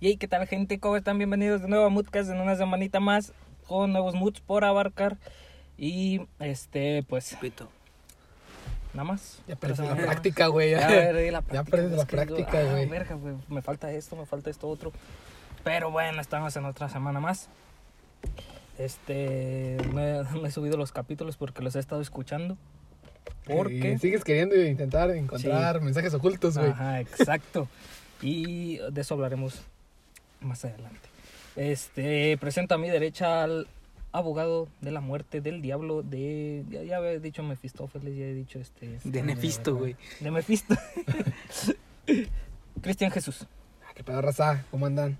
[0.00, 0.78] Y ¿qué tal gente?
[0.78, 1.18] ¿Cómo están?
[1.18, 3.32] Bienvenidos de nuevo a Moodcast en una semanita más
[3.66, 5.16] con nuevos moods por abarcar.
[5.76, 7.68] Y este, pues, Pito.
[8.94, 9.42] nada más.
[9.48, 10.70] Ya perdí la práctica, güey.
[10.70, 12.86] Ya, Ya, perdí la ya práctica, perdí la práctica, ah, güey.
[12.86, 14.92] verga, güey, Me falta esto, me falta esto otro.
[15.64, 17.48] Pero bueno, estamos en otra semana más.
[18.78, 22.56] Este, no he, no he subido los capítulos porque los he estado escuchando.
[23.48, 23.94] Porque...
[23.94, 26.70] Y sigues queriendo intentar encontrar mensajes ocultos, güey.
[26.70, 27.66] Ajá, exacto.
[28.22, 29.64] Y de eso hablaremos
[30.40, 31.08] más adelante.
[31.56, 33.66] Este, presento a mi derecha al
[34.12, 38.58] abogado de la muerte del diablo de ya, ya había dicho Mefistófeles, ya he dicho
[38.58, 39.96] este, este, De Nefisto, güey.
[40.20, 40.74] De Mefisto.
[42.82, 43.46] Cristian Jesús.
[43.86, 44.64] Ah, ¿Qué pedo, raza?
[44.70, 45.18] ¿Cómo andan?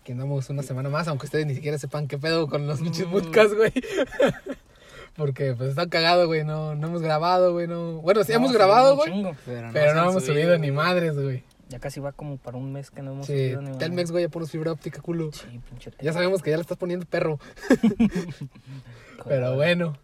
[0.00, 3.06] Aquí andamos una semana más, aunque ustedes ni siquiera sepan qué pedo con los pinches
[3.06, 3.10] Mm.
[3.12, 3.72] podcasts, güey.
[5.16, 6.44] Porque pues está cagado, güey.
[6.44, 7.66] No, no hemos grabado, güey.
[7.66, 8.00] No...
[8.02, 9.10] Bueno, sí No, hemos grabado, güey.
[9.12, 9.36] chingo.
[9.44, 11.42] Pero, Pero se no hemos subido ni madres, güey.
[11.68, 14.24] Ya casi va como para un mes que no hemos Sí, subido ni Telmex, güey,
[14.24, 15.30] ya pones fibra óptica, culo.
[15.32, 17.38] Sí, pinche Ya sabemos que ya le estás poniendo perro.
[19.26, 19.96] Pero bueno.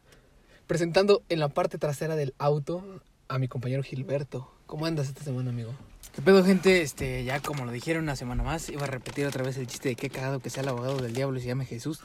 [0.67, 4.51] Presentando en la parte trasera del auto a mi compañero Gilberto.
[4.67, 5.73] ¿Cómo andas esta semana, amigo?
[6.15, 6.83] ¿Qué pedo, gente?
[6.83, 9.91] Este, ya como lo dijeron una semana más, iba a repetir otra vez el chiste
[9.91, 12.01] de qué cagado que sea el abogado del diablo y se llame Jesús.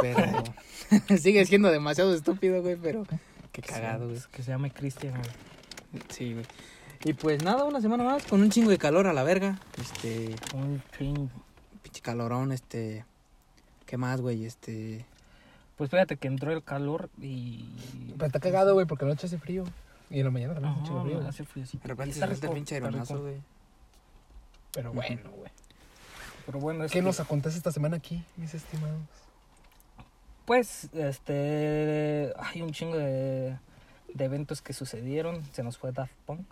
[0.00, 0.18] Pero
[1.18, 3.04] sigue siendo demasiado estúpido, güey, pero
[3.52, 4.20] qué cagado, güey.
[4.30, 5.14] Que se llame Cristian.
[5.14, 6.02] güey.
[6.10, 6.44] Sí, güey.
[7.04, 9.58] Y pues nada, una semana más con un chingo de calor a la verga.
[9.80, 11.28] Este, Un chingo.
[11.82, 13.04] pinche calorón, este.
[13.86, 14.44] ¿Qué más, güey?
[14.44, 15.04] Este.
[15.76, 17.68] Pues fíjate que entró el calor y.
[18.14, 19.64] Pero está cagado, güey, porque la noche hace frío.
[20.10, 21.28] Y en la mañana también hace frío.
[21.28, 21.82] hace friecito.
[21.82, 23.36] De repente se el pinche aeronazo, güey.
[24.72, 25.50] Pero bueno, güey.
[26.46, 29.00] Pero bueno, es ¿Qué que, nos acontece esta semana aquí, mis estimados?
[30.44, 32.32] Pues, este.
[32.38, 33.56] Hay un chingo de,
[34.14, 35.42] de eventos que sucedieron.
[35.52, 36.46] Se nos fue Daft Punk.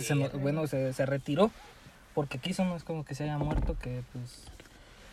[0.00, 1.50] Se bueno, se, se retiró.
[2.14, 3.76] Porque quiso, no es como que se haya muerto.
[3.80, 4.44] Que pues.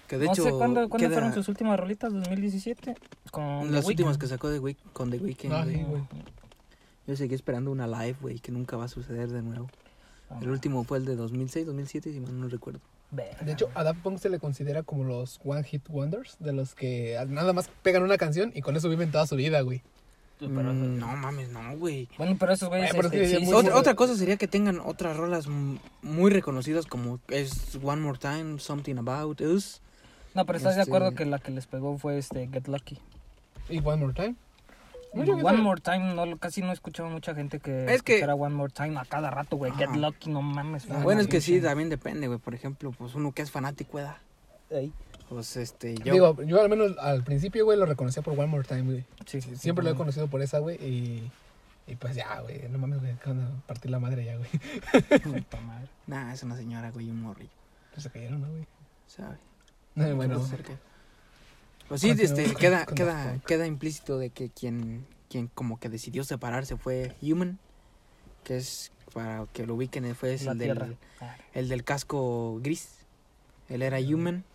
[0.07, 0.43] Que de no hecho.
[0.43, 2.95] sé cuándo, cuándo queda- fueron sus últimas rolitas, 2017.
[3.31, 5.85] Con Las The últimas que sacó de Week- con The Weeknd, Ah, sí.
[7.07, 9.69] Yo seguí esperando una live, güey, que nunca va a suceder de nuevo.
[10.29, 12.79] Ah, El último fue el de 2006, 2007, si mal no recuerdo.
[13.11, 16.75] De hecho, a Daft Punk se le considera como los One Hit Wonders, de los
[16.75, 19.81] que nada más pegan una canción y con eso viven toda su vida, güey.
[20.39, 22.07] Pero- Mm, no mames, no, güey.
[22.17, 22.91] Bueno, pero esos güeyes.
[22.93, 25.47] Pero es este, sí, muy- Otra, otra cosa sería que tengan otras rolas
[26.01, 29.81] muy reconocidas como es One More Time, Something About Us.
[30.35, 32.99] No, pero estás de este- acuerdo que la que les pegó fue este Get Lucky.
[33.69, 34.35] Y One More Time.
[35.13, 38.53] No, One More Time, no, casi no he escuchado mucha gente que Es que- One
[38.53, 39.71] More Time a cada rato, güey.
[39.71, 39.95] Get.
[39.95, 40.87] Lucky, no mames.
[41.01, 42.37] Bueno, es que sí, también depende, güey.
[42.39, 44.17] Por ejemplo, pues uno que es fanático, ¿verdad?
[45.29, 46.13] Pues este, yo...
[46.13, 49.05] Digo, yo al menos al principio, güey, lo reconocía por One More Time, güey.
[49.25, 50.77] sí, Sí, Siempre lo he conocido por esa, güey.
[50.77, 51.29] Y,
[51.85, 52.67] y pues ya, güey.
[52.69, 53.15] No mames, güey.
[53.17, 54.49] que van a partir la madre ya, güey.
[55.19, 55.87] Puta madre.
[56.07, 57.49] Nah, es una señora, güey, un morrillo,
[57.91, 58.65] Pues se cayeron, ¿no, güey?
[59.07, 59.37] ¿sabes?
[59.97, 60.39] Eh, bueno,
[61.89, 65.89] Pues sí, Continuamos este, con- queda, queda, queda implícito de que quien, quien como que
[65.89, 67.59] decidió separarse fue Human,
[68.45, 72.89] que es, para que lo ubiquen, fue el del, Ah, el del casco gris.
[73.67, 74.45] Él era Human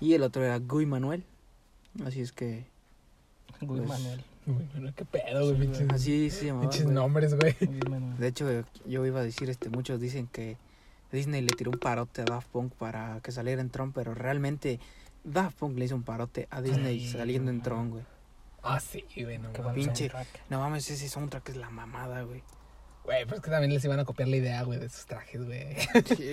[0.00, 1.24] y el otro era Guy Manuel.
[2.04, 2.66] Así es que,
[3.60, 4.24] Guy Pues- Manuel.
[4.46, 5.72] Bueno, qué pedo, güey.
[5.74, 6.62] Sí, así se llamaba.
[6.70, 6.94] pinches güey.
[6.94, 7.54] nombres, güey.
[8.18, 8.46] De hecho,
[8.86, 10.56] yo iba a decir, este, muchos dicen que
[11.12, 14.80] Disney le tiró un parote a Daft Punk para que saliera en Tron, pero realmente
[15.24, 17.62] Daft Punk le hizo un parote a Disney Ay, saliendo en.
[17.62, 18.02] Tron, güey.
[18.62, 19.38] Ah, sí, güey.
[19.38, 19.74] No, Qué mames.
[19.86, 20.10] pinche-.
[20.48, 22.42] No mames, ese soundtrack es la mamada, güey.
[23.04, 25.44] Güey, pero es que también les iban a copiar la idea, güey, de sus trajes,
[25.44, 25.74] güey.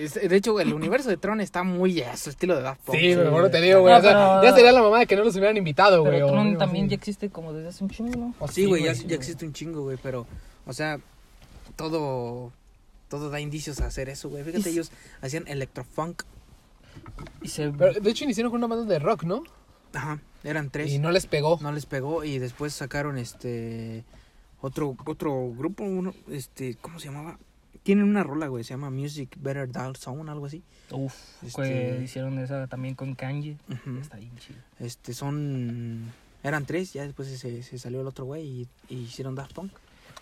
[0.08, 2.98] Sí, De hecho, el universo de Tron está muy a su estilo de Daft Punk.
[2.98, 3.68] Sí, sí, güey, bueno, te güey.
[3.70, 3.92] digo, güey.
[3.94, 6.12] No, o sea, pero- ya sería la mamá de que no los hubieran invitado, güey.
[6.12, 6.90] Pero Tron o también sí.
[6.90, 8.48] ya existe como desde hace un chingo, ¿no?
[8.48, 9.16] Sí, güey, ya, sí, ya güey.
[9.18, 10.26] existe un chingo, güey, pero,
[10.66, 11.00] o sea,
[11.76, 12.52] todo,
[13.08, 14.44] todo da indicios a hacer eso, güey.
[14.44, 14.90] Fíjate, Y- ellos
[15.22, 16.22] hacían electrofunk.
[17.42, 17.70] Y se...
[17.70, 19.42] Pero, de hecho, iniciaron con una banda de rock, ¿no?
[19.94, 20.90] Ajá, eran tres.
[20.92, 21.58] Y no les pegó.
[21.62, 24.04] no les pegó y después sacaron este
[24.60, 27.38] otro otro grupo uno este cómo se llamaba
[27.82, 31.14] tienen una rola güey se llama Music Better Dial Zone algo así Uf,
[31.44, 31.62] Este-
[31.96, 33.56] que hicieron esa también con Kanye.
[34.00, 34.58] Está bien chido.
[34.80, 36.12] este son
[36.42, 39.72] eran tres ya después se, se salió el otro güey y, y hicieron Daft Punk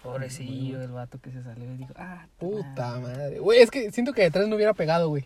[0.03, 3.41] Pobrecillo el vato que se salió y dijo, ah, Puta madre.
[3.41, 5.25] Güey, es que siento que detrás no hubiera pegado, güey.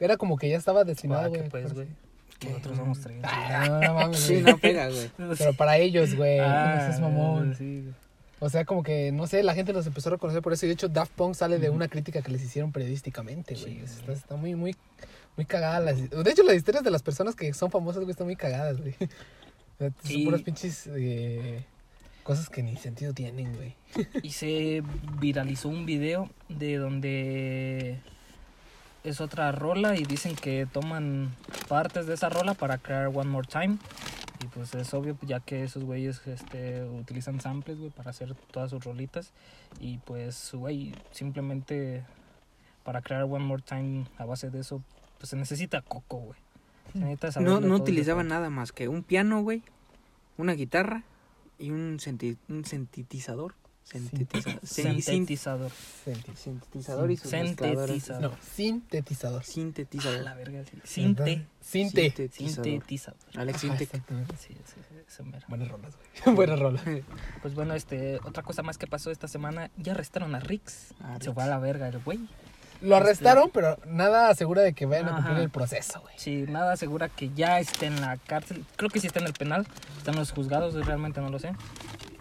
[0.00, 1.44] Era como que ya estaba destinado, güey.
[1.44, 1.88] que pues, güey.
[2.38, 2.48] ¿Qué?
[2.50, 3.18] Nosotros somos tres.
[3.24, 4.44] Ah, no, no mames, sí güey.
[4.52, 6.38] no pega güey Pero para ellos, güey.
[6.38, 7.54] Ah, no seas mamón.
[7.56, 7.94] sí, güey.
[8.40, 10.64] O sea, como que, no sé, la gente los empezó a reconocer por eso.
[10.64, 13.84] Y de hecho, Daft Punk sale de una crítica que les hicieron periodísticamente, güey.
[13.84, 14.76] Sí, está, muy, muy,
[15.36, 15.80] muy cagada.
[15.80, 18.80] Las, de hecho, las historias de las personas que son famosas, güey, están muy cagadas,
[18.80, 18.94] güey.
[19.74, 20.14] O sea, Sí.
[20.14, 21.64] Son puras pinches eh,
[22.24, 23.74] cosas que ni sentido tienen, güey.
[24.22, 24.82] Y se
[25.20, 28.00] viralizó un video de donde
[29.04, 31.34] es otra rola y dicen que toman
[31.68, 33.78] partes de esa rola para crear One More Time.
[34.42, 38.70] Y pues es obvio, ya que esos güeyes este, utilizan samples, güey, para hacer todas
[38.70, 39.32] sus rolitas.
[39.80, 42.04] Y pues, güey, simplemente
[42.84, 44.82] para crear One More Time a base de eso,
[45.18, 46.38] pues se necesita coco, güey.
[46.92, 47.76] Se necesita No, no
[48.22, 48.28] pedo.
[48.28, 49.62] nada más que un piano, güey,
[50.36, 51.02] una guitarra
[51.58, 53.54] y un, senti- un sintetizador.
[53.90, 54.60] Sintetizador.
[54.62, 55.70] Sí, Sintetizador.
[56.36, 58.02] Sintetizador y mezcladores.
[58.02, 58.22] Sintetizador.
[58.22, 59.44] No, sintetizador.
[59.44, 60.20] Sintetizador.
[60.20, 60.78] la verga, sí.
[60.84, 61.46] Sinte.
[61.60, 62.02] Sinte.
[62.02, 62.64] Sintetizador.
[62.64, 63.20] Sintetizador.
[63.34, 64.36] Alex exactamente.
[64.36, 65.22] Sí, sí, sí.
[65.48, 66.36] Buenas rolas, güey.
[66.36, 66.82] Buenas rolas.
[67.42, 70.94] Pues bueno, este, otra cosa más que pasó esta semana, ya arrestaron a Rix.
[71.00, 72.20] A Se fue a la verga el güey.
[72.80, 76.14] Lo arrestaron, pero nada asegura de que vayan a cumplir el proceso, güey.
[76.16, 78.64] Sí, nada asegura que ya esté en la cárcel.
[78.76, 79.66] Creo que sí está en el penal.
[79.96, 81.52] Está en los juzgados, realmente no lo sé.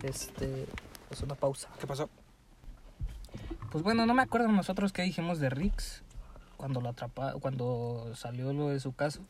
[0.02, 0.66] Este,
[1.07, 1.69] pues una pausa.
[1.80, 2.09] ¿Qué pasó?
[3.71, 6.01] Pues bueno, no me acuerdo nosotros qué dijimos de Rix
[6.56, 9.21] cuando lo atrapa, cuando salió lo de su caso.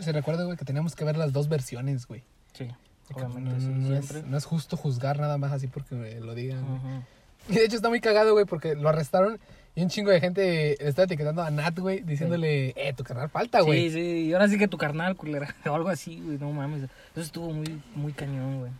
[0.00, 2.22] Se recuerda, güey, que teníamos que ver las dos versiones, güey.
[2.52, 2.68] Sí,
[3.12, 6.34] obviamente, no, sí, no es, no es justo juzgar nada más así porque me lo
[6.34, 7.02] digan, güey.
[7.48, 9.40] Y de hecho está muy cagado, güey, porque lo arrestaron
[9.74, 13.30] y un chingo de gente le está etiquetando a Nat, güey, diciéndole, eh, tu carnal
[13.30, 13.88] falta, güey.
[13.88, 16.84] Sí, sí, y ahora sí que tu carnal, culera, o algo así, güey, no mames.
[16.84, 18.72] Eso estuvo muy, muy cañón, güey.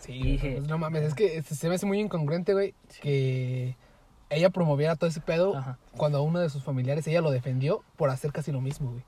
[0.00, 3.76] Sí, Dije- pues, no mames, es que este, se me hace muy incongruente, güey, que
[4.30, 5.78] ella promoviera todo ese pedo Ajá.
[5.96, 9.02] cuando a uno de sus familiares ella lo defendió por hacer casi lo mismo, güey.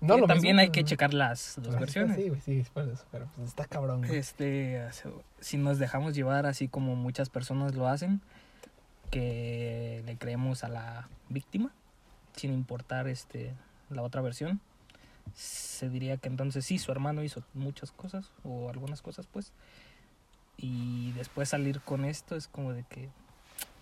[0.00, 2.16] Lo también mismo, hay que checar las dos versiones.
[2.16, 4.16] Sí, güey, sí, eso, pero pues está cabrón, güey.
[4.18, 4.82] Este,
[5.40, 8.20] si nos dejamos llevar así como muchas personas lo hacen,
[9.10, 11.70] que le creemos a la víctima,
[12.36, 13.54] sin importar este
[13.88, 14.60] la otra versión,
[15.34, 19.52] se diría que entonces sí, su hermano hizo muchas cosas, o algunas cosas pues,
[20.56, 23.08] y después salir con esto es como de que,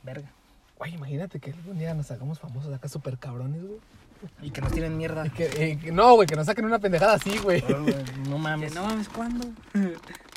[0.03, 0.31] verga,
[0.79, 3.79] Güey, imagínate que algún día nos hagamos famosos acá súper cabrones, güey.
[4.41, 5.27] y que nos tiren mierda.
[5.27, 7.63] Y que, eh, que- no, güey, que nos saquen una pendejada así, güey.
[7.73, 7.95] Oh, güey,
[8.29, 8.75] no Que mames.
[8.75, 9.47] no mames, ¿cuándo?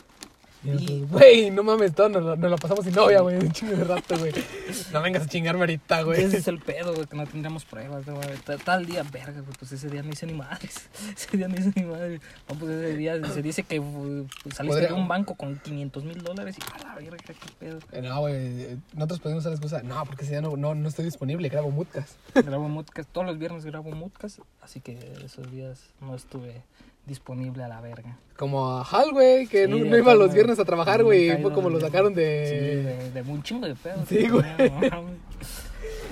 [0.65, 3.75] Y Güey, no mames, todo nos, lo- nos lo pasamos sin novia, güey, un chingo
[3.75, 4.33] de rato, güey.
[4.91, 6.21] No vengas a chingarme ahorita, güey.
[6.23, 8.27] Ese es el pedo, güey, que no tendríamos pruebas, ¿no, güey?
[8.43, 10.89] Ta- Tal día, verga, güey, pues ese día no hice ni madres.
[11.15, 12.21] Ese día no hice ni madres.
[12.49, 15.57] No, pues ese día se dice que uh, pues, saliste Podría- de un banco con
[15.59, 17.79] 500 mil dólares y a la verga, qué pedo.
[17.91, 20.87] Eh, No, güey, nosotros podemos usar la excusa, no, porque ese día no, no, no
[20.89, 22.15] estoy disponible, grabo mutcas.
[22.33, 26.61] Grabo Mutcast, todos los viernes grabo Mutcast, así que esos días no estuve
[27.05, 28.17] disponible a la verga.
[28.37, 31.53] Como a Hal, güey, que Sí, no, no iba los viernes a trabajar, güey, fue
[31.53, 32.83] como lo sacaron Sí, de...
[32.83, 34.05] de, de un chingo de pedo.
[34.07, 34.45] Sí, güey.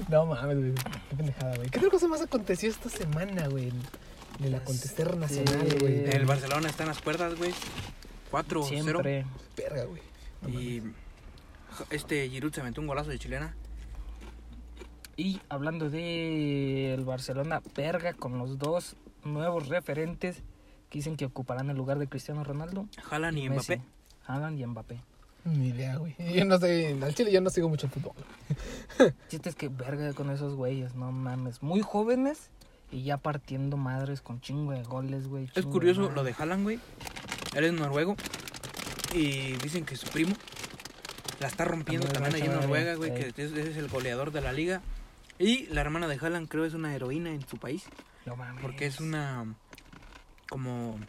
[0.10, 0.58] No, mames.
[0.58, 0.74] Güey,
[1.10, 1.70] qué pendejada, güey.
[1.70, 3.72] ¿Qué otra cosa más aconteció esta semana, güey?
[4.40, 6.06] De la contester nacional, güey.
[6.10, 7.54] El Barcelona está en las cuerdas, güey.
[8.32, 8.68] 4-0.
[8.68, 9.26] Siempre.
[9.56, 10.02] Verga, güey.
[10.42, 10.64] No mames.
[10.64, 10.84] Y
[11.90, 13.56] este Giroud se aventó un golazo de chilena.
[15.16, 20.42] Y hablando de el Barcelona, verga, con los dos nuevos referentes
[21.00, 22.88] dicen que ocuparán el lugar de Cristiano Ronaldo.
[23.10, 23.88] Haaland y Messi, Mbappé.
[24.28, 25.02] Haaland y Mbappé.
[25.46, 26.16] Ni idea, güey.
[26.34, 28.14] Yo no sé, al chile yo no sigo mucho el fútbol.
[29.28, 31.62] Chiste es que verga con esos güeyes, no mames.
[31.62, 32.50] Muy jóvenes
[32.92, 35.50] y ya partiendo madres con chingo de goles, güey.
[35.56, 36.80] Es curioso lo de Haaland, güey.
[37.56, 38.16] Él es noruego.
[39.14, 40.36] Y dicen que su primo
[41.40, 43.14] la está rompiendo También ha en Noruega, güey.
[43.14, 44.82] Que es, es el goleador de la liga.
[45.38, 47.84] Y la hermana de Haaland creo es una heroína en su país.
[48.26, 48.62] No mames.
[48.62, 49.54] Porque es una.
[50.54, 51.00] Como.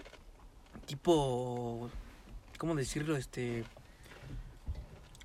[0.86, 1.90] Tipo.
[2.56, 3.14] ¿Cómo decirlo?
[3.14, 3.62] Este.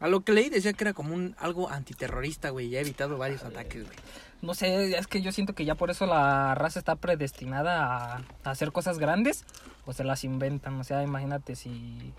[0.02, 2.68] A lo que leí decía que era como un algo antiterrorista, güey.
[2.68, 3.98] Y ha evitado varios ataques, güey.
[4.42, 8.16] No sé, es que yo siento que ya por eso la raza está predestinada a,
[8.44, 9.46] a hacer cosas grandes
[9.86, 10.78] o se las inventan.
[10.78, 12.12] O sea, imagínate si,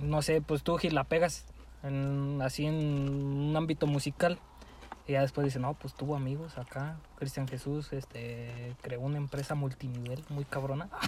[0.00, 1.44] no sé, pues tú Gil, la pegas
[1.82, 4.38] en, así en un ámbito musical
[5.08, 6.96] y ya después dice, no, pues tuvo amigos acá.
[7.18, 10.88] Cristian Jesús este, creó una empresa multinivel muy cabrona.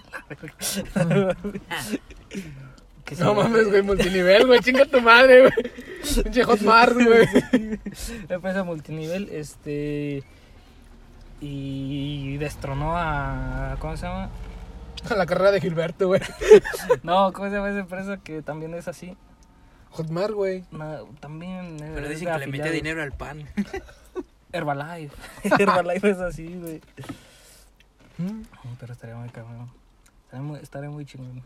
[3.04, 4.60] Que No mames, güey, multinivel, güey.
[4.60, 5.52] Chinga tu madre, güey.
[6.22, 7.26] Pinche Hot Mars, güey.
[8.28, 10.22] empresa multinivel, este
[11.40, 14.28] y destronó a ¿cómo se llama?
[15.08, 16.20] A la carrera de Gilberto, güey.
[17.02, 19.16] No, ¿cómo se llama esa empresa que también es así?
[19.90, 20.64] Hot Mars, güey.
[20.70, 22.72] No, también Pero dicen que le afiliados.
[22.72, 23.48] dinero al pan.
[24.52, 25.14] Herbalife.
[25.62, 26.80] Herbalife es así, güey.
[28.18, 28.42] Mm.
[28.78, 29.70] Pero estaría muy cabrón.
[30.24, 31.42] Estaría muy, estaría muy chingón.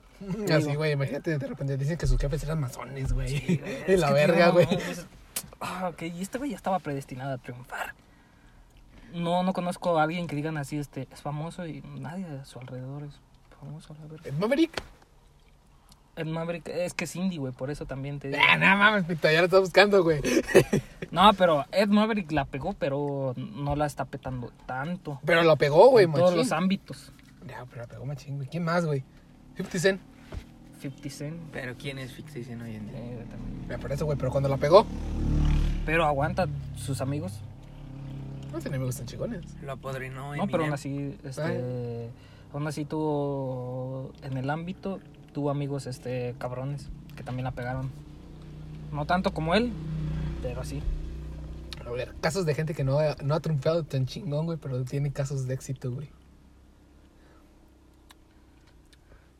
[0.52, 3.28] Así, güey, imagínate, de repente dicen que sus jefes eran masones, güey.
[3.28, 4.66] Sí, de la verga, güey.
[4.72, 5.06] es-
[5.60, 7.94] Ah, ok, y este güey ya estaba predestinado a triunfar.
[9.14, 12.58] No, no conozco a alguien que digan así, este, es famoso y nadie a su
[12.58, 13.14] alrededor es
[13.58, 14.28] famoso, la verga.
[14.28, 14.82] ¿Es Maverick?
[16.16, 18.40] Ed Maverick es que es indie, güey, por eso también te digo.
[18.48, 20.20] Ah, no mames, pito, ya lo estás buscando, güey.
[21.10, 25.20] No, pero Ed Maverick la pegó, pero no la está petando tanto.
[25.24, 26.38] Pero lo pegó, güey, en todos machín.
[26.38, 27.12] los ámbitos.
[27.46, 28.48] Ya, pero la pegó machín, güey.
[28.48, 29.04] ¿Quién más, güey?
[29.56, 30.00] 50 Cent.
[30.80, 31.36] 50 Cent.
[31.52, 32.98] Pero ¿quién es Fixation hoy en día?
[32.98, 33.68] eh, también.
[33.68, 34.86] Ya, por eso, güey, pero cuando la pegó,
[35.86, 37.40] Pero aguanta sus amigos.
[38.52, 39.42] no sé, no me gustan chingones.
[39.62, 42.10] Lo apadrinó No, pero aún así, este,
[42.52, 44.98] aún así tuvo en el ámbito
[45.34, 47.90] tuvo amigos, este, cabrones que también la pegaron.
[48.92, 49.72] No tanto como él,
[50.40, 50.82] pero sí.
[51.86, 54.82] A ver, casos de gente que no ha, no ha triunfado tan chingón, güey, pero
[54.84, 56.08] tiene casos de éxito, güey.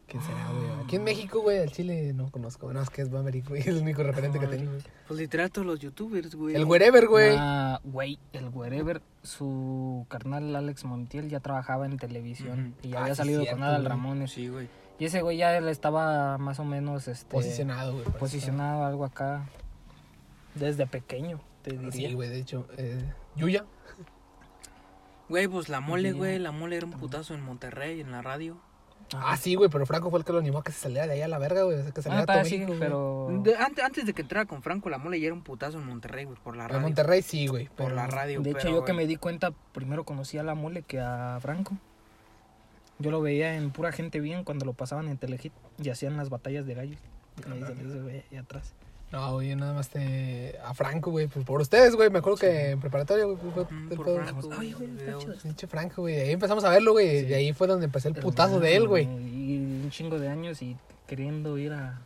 [0.07, 0.85] ¿Quién será, güey?
[0.85, 2.73] Aquí en México, güey, al Chile no conozco.
[2.73, 3.63] No, es que es Maverick, güey.
[3.63, 4.71] Es el único referente que tengo.
[5.09, 6.55] Pues literal todos los youtubers, güey.
[6.55, 7.35] El Wherever, güey.
[7.39, 13.03] Ah, güey, el wherever, su carnal Alex Montiel ya trabajaba en televisión y ya Ah,
[13.03, 13.89] había salido con Adal güey.
[13.89, 14.31] Ramones.
[14.31, 14.69] Sí, güey.
[14.99, 18.05] Y ese güey ya él estaba más o menos este Posicionado, güey.
[18.19, 19.45] posicionado algo acá
[20.55, 21.91] desde pequeño, te diría.
[22.09, 22.67] Sí, güey, de hecho.
[22.79, 23.05] Eh,
[23.37, 23.65] Yuya.
[25.29, 26.39] Güey, pues la mole, güey.
[26.39, 28.57] La mole era un putazo en Monterrey, en la radio.
[29.17, 31.13] Ah, sí, güey, pero Franco fue el que lo animó a que se saliera de
[31.15, 31.77] ahí a la verga, güey.
[31.93, 32.79] Que Ah, saliera de todavía todo sí, México, güey.
[32.81, 35.79] pero De- ante- antes de que entrara con Franco, la mole ya era un putazo
[35.79, 36.83] en Monterrey, güey, por la En radio.
[36.83, 37.67] Monterrey sí, güey.
[37.67, 38.41] Por pero- la radio.
[38.41, 41.39] de hecho pero, yo que me di cuenta, primero conocí a la mole que a
[41.41, 41.77] Franco.
[42.99, 46.31] Yo lo veía en pura gente bien cuando lo pasaban en Telehit y hacían las
[46.31, 47.01] batallas de gallos.
[47.51, 48.75] Ahí salía ese güey ahí atrás.
[49.15, 50.59] No, güey, nada más te...
[50.65, 52.11] A Franco, güey, pues por ustedes, güey.
[52.11, 53.65] Me acuerdo que en preparatoria, güey, fue.
[53.65, 54.91] Franco, Ay, güey.
[55.41, 56.19] Pinche Franco, güey.
[56.19, 57.31] Ahí empezamos a verlo, güey.
[57.31, 59.05] Y ahí fue donde empecé el putazo de él, güey.
[59.05, 62.01] Y un chingo de años y queriendo ir a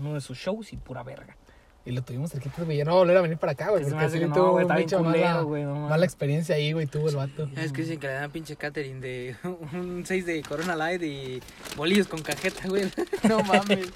[0.00, 1.36] uno de sus shows y pura verga.
[1.84, 2.76] Y lo tuvimos cerquita, güey.
[2.76, 3.82] Ya no va a volver a venir para acá, güey.
[3.82, 5.90] Porque hace sí que no, tuvo güey, está bien mucha mala, güey, no mames.
[5.90, 6.86] mala experiencia ahí, güey.
[6.86, 7.48] Tuvo el vato.
[7.56, 9.36] Es que dicen que le dan pinche catering de
[9.72, 11.40] un 6 de Corona Light y
[11.76, 12.90] bolillos con cajeta, güey.
[13.28, 13.88] no mames.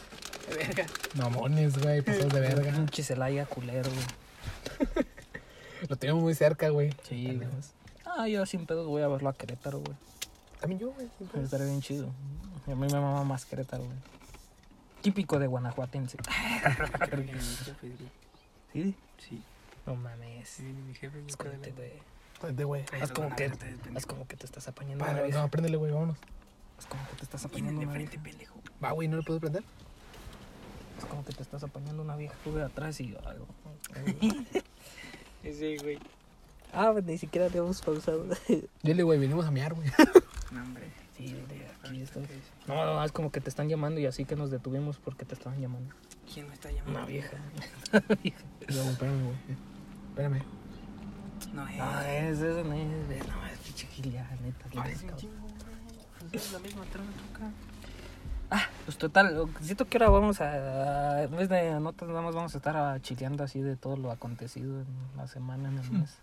[0.56, 0.86] Verga.
[1.16, 2.02] Mamones, güey.
[2.02, 2.72] Pasados de verga.
[2.72, 5.06] Pinche Celaya culero, güey.
[5.88, 6.92] Lo tenemos muy cerca, güey.
[7.08, 7.48] Sí, güey.
[8.04, 9.96] Ah, yo sin pedos voy a verlo a Querétaro, güey.
[10.60, 11.08] También yo, güey.
[11.42, 12.10] Estaría bien chido.
[12.66, 13.96] A mí me mama más Querétaro, güey.
[15.02, 16.18] Típico de guanajuatense.
[18.72, 18.94] ¿Sí?
[19.18, 19.42] Sí,
[19.86, 20.48] No mames.
[20.48, 21.20] sí, mi jefe.
[21.20, 22.54] mi Escóndete, güey.
[22.54, 22.84] De güey.
[23.00, 23.52] Haz como que,
[23.96, 25.40] haz como que te estás apañando vieja.
[25.42, 25.92] no, préndele, güey.
[25.92, 26.16] Vámonos.
[26.78, 28.54] Haz como que te estás apañando una frente, pendejo.
[28.82, 29.62] Va, güey, ¿no le puedo prender?
[30.98, 33.46] Es como que te estás apañando una vieja tú de atrás y algo.
[35.42, 35.98] Sí, güey.
[36.72, 38.26] ah, pues ni siquiera habíamos pausado.
[38.82, 39.88] Dile, güey, venimos a mear, güey.
[40.50, 40.88] No, hombre.
[41.20, 42.26] Sí, de aquí estoy.
[42.66, 45.34] No, no, es como que te están llamando y así que nos detuvimos porque te
[45.34, 45.94] estaban llamando.
[46.32, 46.98] ¿Quién me está llamando?
[46.98, 47.36] Una vieja.
[48.70, 49.36] No, espérame, güey.
[50.10, 50.42] Espérame.
[51.52, 51.76] No, es.
[51.78, 53.26] No, es eso, no es.
[53.28, 54.66] No, es pinche gil, ya, neta.
[54.74, 55.16] Parece un cabrón.
[55.18, 55.46] chingo.
[56.32, 57.50] Es la misma trama acá.
[58.52, 61.22] Ah, pues total, siento que ahora vamos a.
[61.24, 64.10] En vez de notas, nada más vamos a estar ah, chileando así de todo lo
[64.10, 64.86] acontecido en
[65.16, 66.18] la semana, en el mes.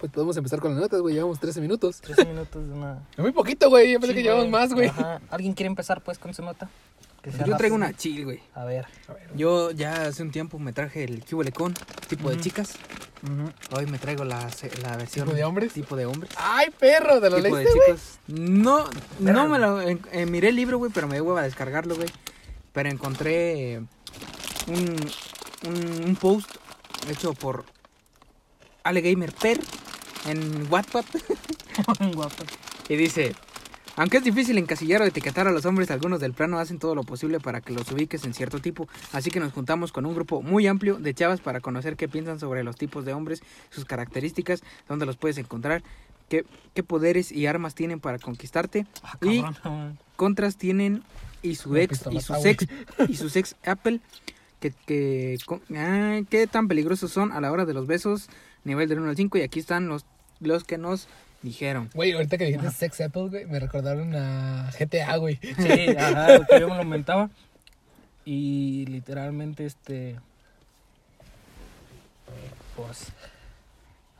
[0.00, 1.14] Pues podemos empezar con las notas, güey.
[1.14, 2.00] Llevamos 13 minutos.
[2.00, 3.06] 13 minutos de una.
[3.12, 3.92] Es muy poquito, güey.
[3.92, 4.88] Yo pensé Sí, que llevamos más, güey.
[4.88, 5.20] Ajá.
[5.30, 6.70] ¿Alguien quiere empezar pues con su nota?
[7.22, 8.40] Que sea Yo traigo una chill, güey.
[8.54, 8.86] A ver.
[9.34, 11.74] Yo ya hace un tiempo me traje el Cubelecon,
[12.08, 12.76] tipo de chicas.
[13.76, 14.48] Hoy me traigo la,
[14.82, 15.26] la versión.
[15.26, 15.72] ¿Tipo de hombres?
[15.74, 16.32] Tipo de hombres.
[16.38, 17.20] ¡Ay, perro!
[17.20, 17.98] ¿De lo tipo de leíste, güey?
[17.98, 18.18] chicos.
[18.28, 18.86] No,
[19.18, 19.82] no me lo.
[19.82, 22.08] eh, miré el libro, güey, pero me dio hueva a descargarlo, güey.
[22.72, 23.82] Pero encontré eh,
[24.68, 24.96] un,
[25.68, 26.48] un, un post
[27.10, 27.66] hecho por
[28.82, 29.60] Ale Gamer Per
[30.26, 31.06] en WhatsApp.
[32.14, 32.44] Guapo.
[32.88, 33.34] Y dice,
[33.96, 37.02] aunque es difícil encasillar o etiquetar a los hombres, algunos del plano hacen todo lo
[37.02, 38.88] posible para que los ubiques en cierto tipo.
[39.12, 42.40] Así que nos juntamos con un grupo muy amplio de chavas para conocer qué piensan
[42.40, 45.82] sobre los tipos de hombres, sus características, dónde los puedes encontrar,
[46.28, 49.44] qué, qué poderes y armas tienen para conquistarte, Ah, y
[50.16, 51.02] contras tienen
[51.42, 52.66] y su ex y su sex
[53.08, 54.00] y su sex Apple.
[54.60, 55.38] Que, que,
[55.74, 58.28] ah, qué tan peligrosos son a la hora de los besos,
[58.64, 59.38] nivel del 1 al 5.
[59.38, 60.06] Y aquí están los,
[60.40, 61.08] los que nos
[61.42, 61.90] dijeron.
[61.94, 65.36] Güey, ahorita que dijiste Sex Apple, güey, me recordaron a GTA, güey.
[65.36, 67.30] Sí, ajá, lo que yo me lo mentaba.
[68.24, 70.16] Y literalmente, este.
[72.76, 73.12] Pues.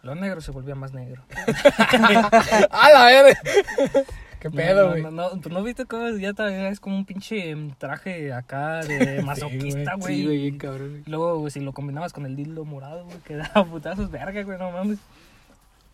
[0.03, 1.23] Lo negro se volvía más negro.
[2.71, 3.41] ¡A la verga!
[4.41, 5.03] ¿Qué No, pedo, no, güey?
[5.03, 6.31] No, no, pues no viste cómo ya
[6.69, 10.17] es como un pinche traje acá de masoquista, güey.
[10.17, 11.03] Sí, güey, bien cabrón.
[11.07, 14.71] Luego, si lo combinabas con el dildo morado, güey, que daba putazos, verga, güey, no
[14.73, 14.99] mames.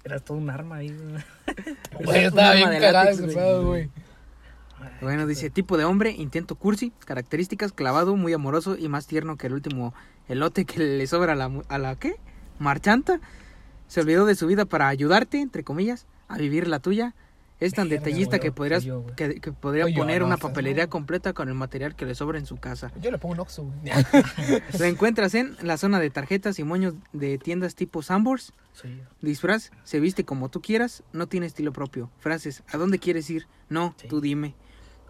[0.04, 1.24] Era todo un arma ahí, güey.
[2.04, 3.90] Güey, estaba bien de cagado güey.
[5.00, 9.46] Bueno, dice tipo de hombre, intento cursi, características, clavado, muy amoroso y más tierno que
[9.48, 9.94] el último
[10.28, 12.16] elote que le sobra a la, mu- a la ¿qué?
[12.58, 13.20] Marchanta.
[13.88, 17.14] Se olvidó de su vida para ayudarte, entre comillas, a vivir la tuya.
[17.58, 21.48] Es tan detallista que podrías yo, que, que podría poner no, una papelería completa con
[21.48, 22.92] el material que le sobra en su casa.
[23.00, 23.72] Yo le pongo un Oxxo.
[24.78, 28.52] Lo encuentras en la zona de tarjetas y moños de tiendas tipo Sambors.
[28.84, 28.90] Yo.
[29.22, 32.10] Disfraz, se viste como tú quieras, no tiene estilo propio.
[32.18, 33.46] Frases, ¿a dónde quieres ir?
[33.70, 34.06] No, Sí.
[34.08, 34.54] tú dime.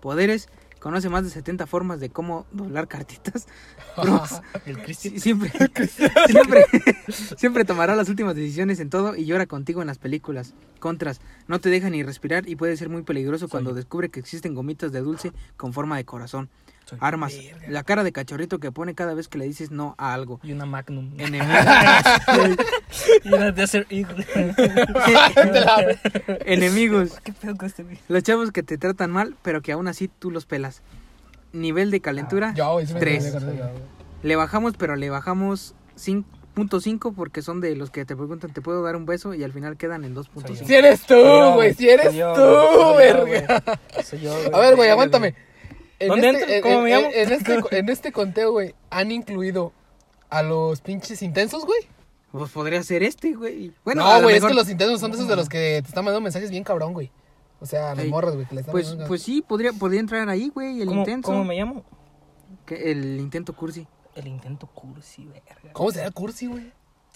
[0.01, 0.49] Poderes,
[0.87, 3.49] conoce más de 70 formas de cómo doblar cartitas.
[4.67, 5.19] El Cristian.
[5.19, 5.51] Siempre,
[6.29, 6.65] siempre,
[7.37, 10.55] siempre tomará las últimas decisiones en todo y llora contigo en las películas.
[10.79, 14.55] Contras, no te deja ni respirar y puede ser muy peligroso cuando descubre que existen
[14.55, 16.51] gomitas de dulce con forma de corazón.
[16.87, 17.67] Soy- Armas, Verga.
[17.69, 20.39] la cara de cachorrito que pone cada vez que le dices no a algo.
[20.45, 21.13] Y una Magnum.
[21.19, 21.65] Enemigos,
[23.25, 24.25] Y una Desert Eagle.
[26.47, 27.99] enemigos, ¿Qué pedo con este güey?
[28.09, 30.83] los chavos que te tratan mal, pero que aún así tú los pelas.
[31.53, 33.25] Nivel de calentura, Yo, güey, sí me Tres.
[33.25, 33.65] quedé con Soy eso.
[33.67, 33.83] yo, güey.
[34.23, 38.83] le bajamos, pero le bajamos 5.5 porque son de los que te preguntan, ¿te puedo
[38.83, 39.33] dar un beso?
[39.35, 40.65] Y al final quedan en 2.5.
[40.67, 41.15] Si eres tú,
[41.55, 42.13] güey, si eres tú,
[42.93, 43.11] güey,
[44.05, 44.57] soy yo, verga.
[44.57, 45.35] A ver, güey, aguántame.
[45.99, 46.55] En ¿Dónde este- entro?
[46.57, 47.09] en- ¿Cómo me llamo?
[47.13, 49.73] En este, en este conteo, güey, ¿han incluido
[50.29, 51.81] a los pinches intensos, güey?
[52.33, 53.73] Pues podría ser este, güey.
[53.85, 56.05] Bueno, no, güey, es que los intensos son de esos de los que te están
[56.05, 57.11] mandando mensajes bien cabrón, güey.
[57.61, 60.29] O sea, las morras, güey, que le están Pues, mandando- pues sí, podría, podría entrar
[60.29, 61.29] ahí, güey, el ¿Cómo, intenso.
[61.31, 61.83] ¿Cómo me llamo?
[62.69, 63.87] El intento cursi.
[64.15, 65.73] El intento cursi, verga.
[65.73, 66.71] ¿Cómo será cursi, güey?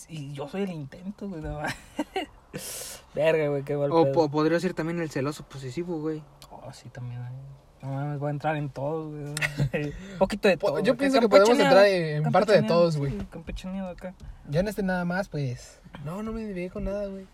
[0.08, 1.42] Y yo soy el intento, güey.
[1.42, 1.60] no.
[3.14, 6.22] Verga, güey, qué mal O po- podría ser también el celoso posesivo, güey.
[6.50, 7.20] Oh, sí, también.
[7.22, 7.34] ay.
[7.82, 9.24] No voy a entrar en todo, güey.
[9.24, 10.80] Un poquito de todo.
[10.80, 13.12] yo pienso que podemos entrar en- en parte de todos, güey.
[13.12, 14.14] sí, Campechaneado acá.
[14.48, 15.80] Yo en este nada más, pues.
[16.04, 17.26] No, no me identifiqué con nada, güey.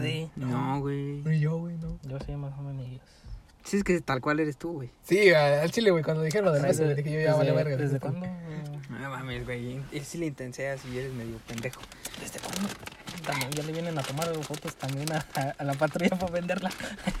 [0.00, 0.28] De.
[0.36, 1.22] No, güey.
[1.24, 1.98] Ni yo, güey, no.
[2.02, 3.02] Yo soy más o menos ellos.
[3.64, 4.90] Sí, es que tal cual eres tú, güey.
[5.04, 7.76] Sí, al chile, güey, cuando dijeron lo beso, güey, dije yo ya vale verga.
[7.76, 8.26] ¿Desde cuándo?
[8.26, 9.80] No mames, güey.
[9.92, 11.80] Y si le intenseas y eres medio pendejo.
[12.20, 12.68] ¿Desde cuándo?
[13.24, 16.70] También ya le vienen a tomar fotos también a, a- a la patrulla para venderla.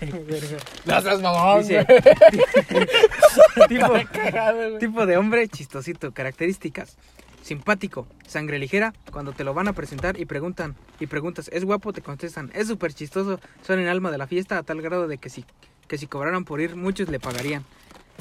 [0.86, 1.84] No seas mamón, Dice,
[3.68, 6.12] tipo, Cagado, tipo de hombre chistosito.
[6.12, 6.96] Características.
[7.42, 11.92] Simpático, sangre ligera, cuando te lo van a presentar y preguntan, y preguntas, ¿es guapo?
[11.94, 15.16] Te contestan, es súper chistoso, son el alma de la fiesta a tal grado de
[15.16, 15.46] que si,
[15.90, 17.64] que si cobraran por ir, muchos le pagarían.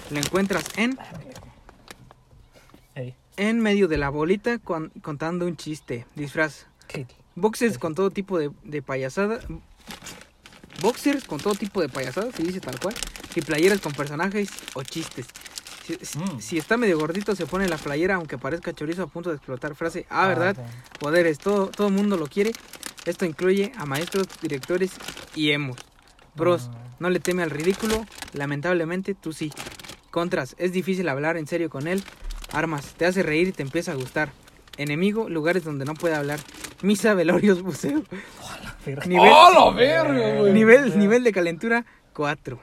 [0.10, 0.98] Lo encuentras en,
[3.38, 6.66] en medio de la bolita con- contando un chiste, disfraz.
[6.88, 7.06] ¿qué?
[7.36, 9.40] Boxers con todo tipo de, de payasada.
[10.82, 12.96] Boxers con todo tipo de payasadas, se dice tal cual.
[13.36, 15.28] Y playeras con personajes o chistes.
[15.86, 16.40] Si, Mm.
[16.40, 19.76] si está medio gordito, se pone la playera aunque parezca chorizo a punto de explotar.
[19.76, 20.56] Frase, ah, ¿verdad?
[20.56, 20.98] sí.
[21.00, 22.52] Poderes, todo, todo el mundo lo quiere.
[23.06, 24.92] Esto incluye a maestros, directores
[25.36, 25.78] y emos.
[26.36, 28.06] Pros, no le teme al ridículo.
[28.34, 29.52] Lamentablemente, tú sí.
[30.12, 32.04] Contras, es difícil hablar en serio con él.
[32.52, 34.30] Armas, te hace reír y te empieza a gustar.
[34.78, 36.40] Enemigo, lugares donde no puede hablar.
[36.82, 38.04] Misa, velorios, buceo.
[39.06, 40.54] Nivel, ¡Oh, verga, güey!
[40.54, 42.60] nivel, nivel de calentura, 4.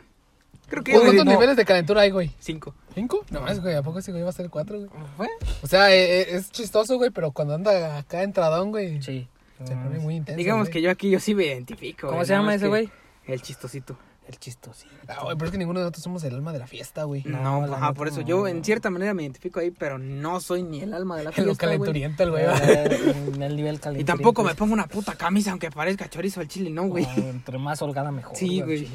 [0.68, 2.32] Creo que ¿Cuántos no, niveles de calentura hay, güey?
[2.40, 2.74] 5.
[2.94, 3.24] ¿Cinco?
[3.30, 4.78] No más, güey, ¿a poco ese güey va a ser cuatro,
[5.16, 5.28] güey?
[5.62, 9.28] O sea, eh, eh, es chistoso, güey, pero cuando anda acá entradón, güey, Sí.
[9.64, 10.38] se pone muy intenso.
[10.38, 10.72] Digamos güey.
[10.72, 12.06] que yo aquí yo sí me identifico.
[12.08, 12.90] ¿Cómo güey, se llama ese que güey?
[13.26, 13.96] El chistosito.
[14.28, 14.90] El chistosito.
[15.06, 17.22] Ah, güey, pero es que ninguno de nosotros somos el alma de la fiesta, güey.
[17.24, 18.26] No, ajá, por eso no.
[18.26, 21.30] yo en cierta manera me identifico ahí, pero no soy ni el alma de la
[21.30, 21.78] Lo fiesta, güey.
[21.78, 22.44] calenturiento, el güey.
[22.44, 22.58] va.
[22.58, 24.02] Eh, en el nivel caliente.
[24.02, 27.04] Y tampoco me pongo una puta camisa aunque parezca chorizo al chile, no, güey.
[27.16, 28.36] entre más holgada mejor.
[28.36, 28.88] Sí, güey.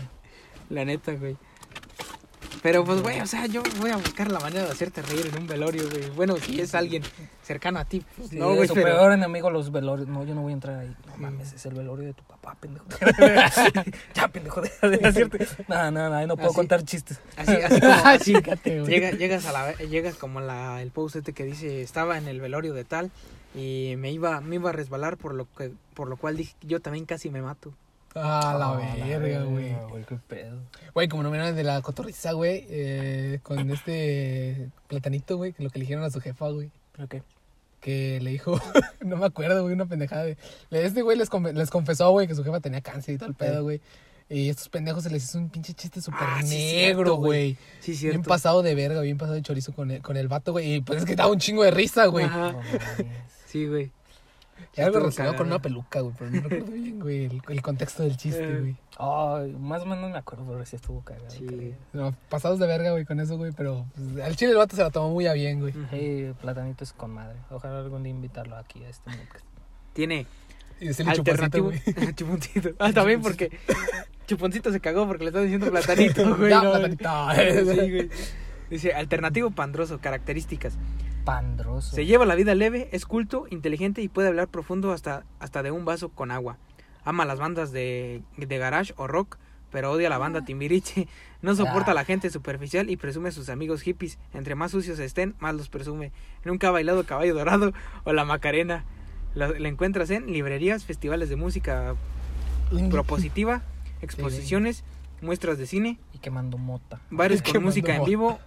[0.70, 1.38] La neta, güey.
[2.62, 5.42] Pero pues, güey, o sea, yo voy a buscar la manera de hacerte reír en
[5.42, 6.10] un velorio, güey.
[6.12, 7.02] Bueno, si es alguien
[7.44, 8.88] cercano a ti, pues, Sí, no, güey, su pero...
[8.88, 10.08] peor enemigo los velorios.
[10.08, 10.96] No, yo no voy a entrar ahí.
[11.08, 12.86] No mames, es el velorio de tu papá, pendejo.
[14.16, 15.48] ya, pendejo, deja de decirte.
[15.68, 16.56] No, no, no, no puedo Así.
[16.56, 17.20] contar chistes.
[17.38, 18.92] Así, así como, así, Chícate, güey.
[18.94, 22.40] llega- llegas a la, llegas como la, el post este que dice, estaba en el
[22.42, 23.12] velorio de tal
[23.56, 26.80] y me iba, me iba a resbalar por lo que, por lo cual dije, yo
[26.80, 27.74] también casi me mato.
[28.14, 29.74] Ah, la Oh, verga, güey.
[29.90, 30.58] güey, qué pedo.
[30.94, 35.70] Güey, como no vieron de la cotorriza, güey, eh, con este platanito, güey, que lo
[35.70, 36.72] que le dijeron a su jefa, güey.
[36.94, 37.24] ¿Pero qué?
[37.80, 38.60] Que le dijo,
[39.06, 40.38] no me acuerdo, güey, una pendejada de...
[40.70, 43.64] Este güey les, les confesó, güey, que su jefa tenía cáncer y todo el pedo,
[43.64, 43.82] güey.
[44.30, 47.58] Y estos pendejos se les hizo un pinche chiste súper Ah, sí, negro, güey.
[47.82, 48.30] Sí, Bien cierto.
[48.30, 50.76] pasado de verga, bien pasado de chorizo con el, con el vato, güey.
[50.76, 52.28] Y pues es que daba un chingo de risa, güey.
[53.48, 53.92] Sí, güey.
[54.76, 58.04] Era algo relacionado con una peluca, güey, pero no recuerdo bien, güey, el, el contexto
[58.04, 58.60] del chiste, Eh.
[58.60, 58.76] güey.
[59.04, 61.30] Ay, más o menos me acuerdo, pero sí estuvo cagado.
[61.32, 61.46] Sí.
[61.46, 61.74] creo.
[61.94, 64.84] No, pasados de verga, güey, con eso, güey, pero pues, al chile el vato se
[64.84, 65.74] la tomó muy a bien, güey.
[65.90, 67.38] Sí, Platanito es con madre.
[67.50, 69.46] Ojalá algún día invitarlo aquí a este podcast.
[69.94, 70.28] Tiene
[70.80, 71.66] Y chupacito, alternativo.
[71.68, 71.82] güey.
[72.16, 72.70] Chuponcito.
[72.80, 73.50] Ah, también porque
[74.28, 76.52] Chuponcito se cagó porque le estaba diciendo platanito, güey.
[76.54, 77.10] No, platanito.
[77.74, 78.10] Sí, güey.
[78.70, 80.78] Dice, alternativo pandroso, características.
[81.26, 81.94] Pandroso.
[81.96, 85.72] Se lleva la vida leve, es culto, inteligente y puede hablar profundo hasta, hasta de
[85.72, 86.58] un vaso con agua.
[87.06, 89.38] Ama las bandas de, de garage o rock,
[89.72, 91.08] pero odia a la banda Timbiriche.
[91.42, 94.20] No soporta a la gente superficial y presume a sus amigos hippies.
[94.32, 96.12] Entre más sucios estén, más los presume.
[96.46, 98.86] Nunca ha bailado Caballo Dorado o La Macarena.
[99.34, 101.96] La, la encuentras en librerías, festivales de música
[102.92, 103.62] propositiva,
[104.04, 104.84] exposiciones,
[105.22, 107.00] muestras de cine, Y quemando mota.
[107.10, 108.40] bares con música en vivo,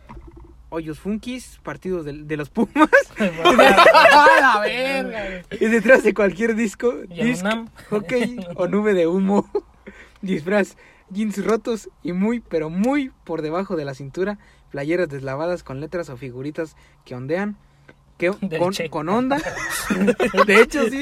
[0.74, 2.90] hoyos funkis, partidos de, de los Pumas.
[3.18, 5.42] ¡A la verga!
[5.50, 7.44] y detrás de cualquier disco, disc,
[7.90, 9.48] hockey o nube de humo,
[10.20, 10.76] disfraz,
[11.10, 14.38] jeans rotos y muy, pero muy por debajo de la cintura,
[14.70, 17.56] playeras deslavadas con letras o figuritas que ondean,
[18.18, 18.32] que,
[18.90, 19.38] con, onda.
[20.46, 21.00] de hecho, sí.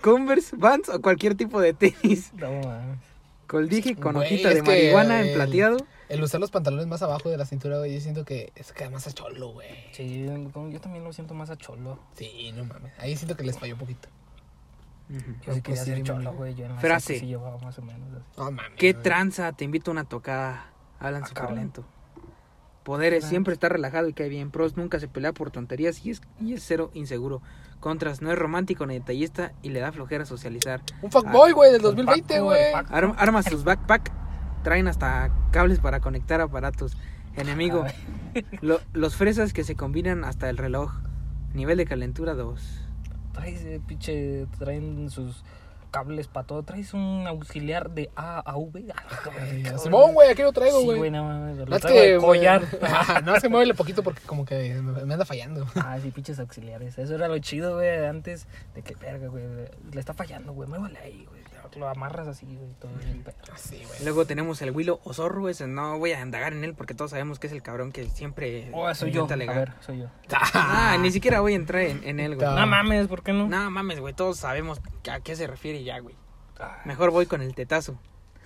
[0.00, 2.32] Converse, Vans o cualquier tipo de tenis.
[2.34, 2.60] No.
[3.46, 5.78] Coldije con hojita de marihuana en plateado.
[6.08, 8.88] El usar los pantalones más abajo de la cintura, güey, yo siento que es que
[8.88, 9.68] más a cholo, güey.
[9.92, 11.98] Sí, yo también lo siento más a cholo.
[12.14, 12.92] Sí, no mames.
[12.98, 14.08] Ahí siento que les falló un poquito.
[15.10, 16.54] Yo sí pues quería ser cholo, güey.
[16.54, 17.18] Yo en la Frase.
[17.18, 18.24] sí llevaba más o menos así.
[18.38, 18.72] No mames.
[18.76, 19.02] ¿Qué güey.
[19.02, 19.52] tranza?
[19.52, 20.70] Te invito a una tocada.
[21.00, 21.84] Hablan Ah, súper lento.
[22.84, 24.50] Poderes, siempre está relajado y cae bien.
[24.50, 27.42] Pros, nunca se pelea por tonterías y es, y es cero inseguro.
[27.80, 30.80] Contras, no es romántico ni detallista y le da flojera socializar.
[31.02, 33.14] Un fuckboy, güey, del El 2020, Paco, güey.
[33.18, 34.10] arma sus backpack,
[34.62, 36.96] traen hasta cables para conectar aparatos.
[37.36, 37.84] Enemigo,
[38.62, 40.92] lo- los fresas que se combinan hasta el reloj.
[41.54, 42.80] Nivel de calentura 2.
[43.32, 45.44] Traes, eh, pinche, traen sus
[45.90, 46.62] cables para todo.
[46.64, 48.84] Traes un auxiliar de A a V.
[49.78, 50.98] Simón, güey, aquí lo traigo, Sí, güey.
[50.98, 51.56] güey, no mames.
[51.58, 52.62] Lo traigo que, de collar.
[52.80, 55.66] güey, no, es que muévele poquito porque como que me, me anda fallando.
[55.76, 56.98] Ah, sí, pinches auxiliares.
[56.98, 59.44] Eso era lo chido, güey, antes de que, verga, güey,
[59.92, 61.37] le está fallando, güey, muévale ahí, güey.
[61.76, 63.38] Lo amarras así, güey, todo bien, perro.
[63.56, 64.04] Sí, güey.
[64.04, 65.48] Luego tenemos el Willow Osorro.
[65.48, 68.08] Ese no voy a indagar en él porque todos sabemos que es el cabrón que
[68.08, 68.70] siempre.
[68.72, 69.24] Oh, soy yo.
[69.30, 70.06] A ver, soy yo.
[70.54, 72.48] Ah, ni siquiera voy a entrar en, en él, güey.
[72.48, 73.48] No mames, ¿por qué no?
[73.48, 76.14] No mames, güey, todos sabemos a qué se refiere ya, güey.
[76.60, 77.98] Ah, Mejor voy con el tetazo.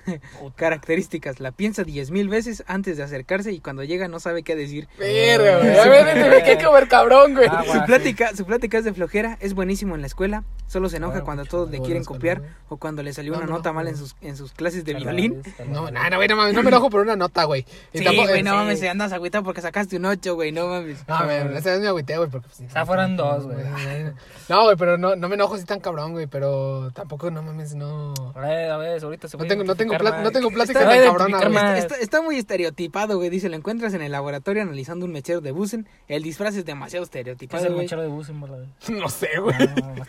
[0.57, 4.55] Características, la piensa diez mil veces antes de acercarse y cuando llega no sabe qué
[4.57, 4.89] decir.
[4.99, 5.79] Verga, güey.
[5.79, 7.49] A ver, quedé comer cabrón, güey.
[7.51, 10.97] Ah, Su plática, su plática es de flojera, es buenísimo en la escuela, solo se
[10.99, 13.53] enoja Bueno, cuando todos le quieren escuela, copiar o cuando le salió No, una no,
[13.55, 15.43] nota no, mal en sus, en sus clases de violín.
[15.69, 17.65] No, no, no, güey, no mames, no me enojo por una nota, güey.
[17.93, 18.57] Y Sí, tampoco- güey, no sí.
[18.57, 20.99] mames, se andas agüitado porque sacaste un 8, güey, no mames.
[21.09, 22.49] No, güey, esa vez me agüité, güey, porque...
[22.57, 23.59] Pues, fueron dos, güey.
[24.49, 27.75] No, güey, pero no, no me enojo así tan cabrón, güey, pero tampoco, no mames,
[27.75, 28.13] no...
[28.35, 30.95] A ver, a ver, ahorita se No puede tengo, no tengo, no tengo plática Está-
[30.95, 31.79] tan cabrona, güey.
[31.79, 33.31] Está, está muy estereotipado, güey.
[33.31, 35.89] Dice, lo encuentras en el laboratorio analizando un mechero de busen.
[36.09, 38.59] El disfraz es demasiado ¿Qué es estereotipado, el mechero de bus en bola?
[38.91, 39.57] No sé, güey.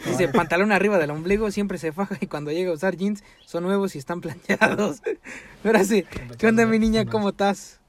[0.06, 3.64] Dice, pantalón arriba del ombligo, siempre se faja y cuando llega a usar jeans son
[3.64, 5.02] nuevos y están planchados.
[5.64, 6.06] Ahora sí,
[6.38, 7.06] ¿qué onda mi niña?
[7.06, 7.80] ¿Cómo estás?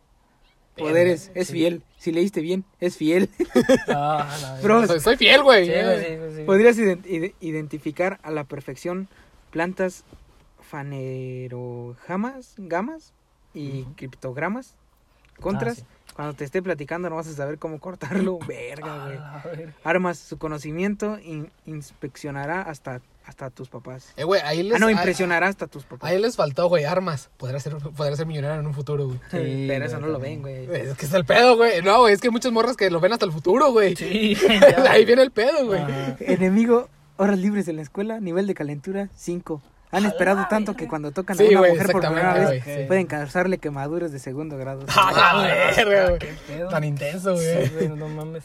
[0.77, 1.53] Poderes, es Sí.
[1.53, 1.83] fiel.
[1.99, 3.31] Si leíste bien, es fiel.
[3.89, 5.67] Ah, la Bro, Soy, soy fiel, güey.
[5.67, 5.73] Sí,
[6.37, 6.43] sí.
[6.45, 9.09] Podrías ident- ide- identificar a la perfección
[9.51, 10.05] plantas
[10.75, 13.13] fanerojamas, gamas
[13.55, 14.75] y criptogramas.
[15.41, 16.13] Contras, Ah, sí.
[16.15, 18.39] cuando te esté platicando no vas a saber cómo cortarlo.
[18.47, 19.19] Verga, güey.
[19.21, 19.75] Ah, ver.
[19.83, 24.13] Armas, su conocimiento in- inspeccionará hasta, hasta tus papás.
[24.17, 24.77] Eh, güey, ahí les...
[24.77, 26.09] Ah, no, impresionará hasta tus papás.
[26.09, 27.31] Ahí les faltó, güey, armas.
[27.37, 29.19] Podrá ser, podrá ser millonario en un futuro, güey.
[29.31, 30.67] Sí, Pero eso no lo ven, güey.
[30.73, 31.83] Es que es el pedo, güey.
[31.83, 33.97] No, güey, es que hay muchas morras que lo ven hasta el futuro, güey.
[33.97, 34.37] Sí,
[34.89, 35.81] Ahí viene el pedo, güey.
[35.81, 39.61] Ah, Enemigo, horas libres en la escuela, nivel de calentura 5.
[39.95, 42.71] Han esperado tanto que cuando tocan Sí, a una mujer por primera vez sí.
[42.87, 44.85] pueden causarle quemaduras de segundo grado.
[44.97, 45.43] A la
[45.77, 46.69] verga, güey.
[46.71, 47.89] Tan intenso, güey.
[47.89, 48.45] no mames.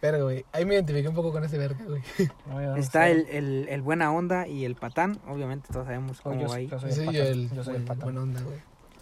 [0.00, 2.02] Pero, güey, ahí me identifiqué un poco con ese verga, güey.
[2.46, 5.18] No, Está el, el, el buena onda y el patán.
[5.26, 6.68] Obviamente todos sabemos Oh, cómo yo, va ahí.
[6.68, 7.14] yo soy el patán.
[7.16, 8.04] el, Yo soy el el patán.
[8.04, 8.58] buena onda, güey.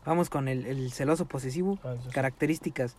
[0.07, 1.79] Vamos con el, el celoso posesivo.
[1.83, 2.97] Ah, Características.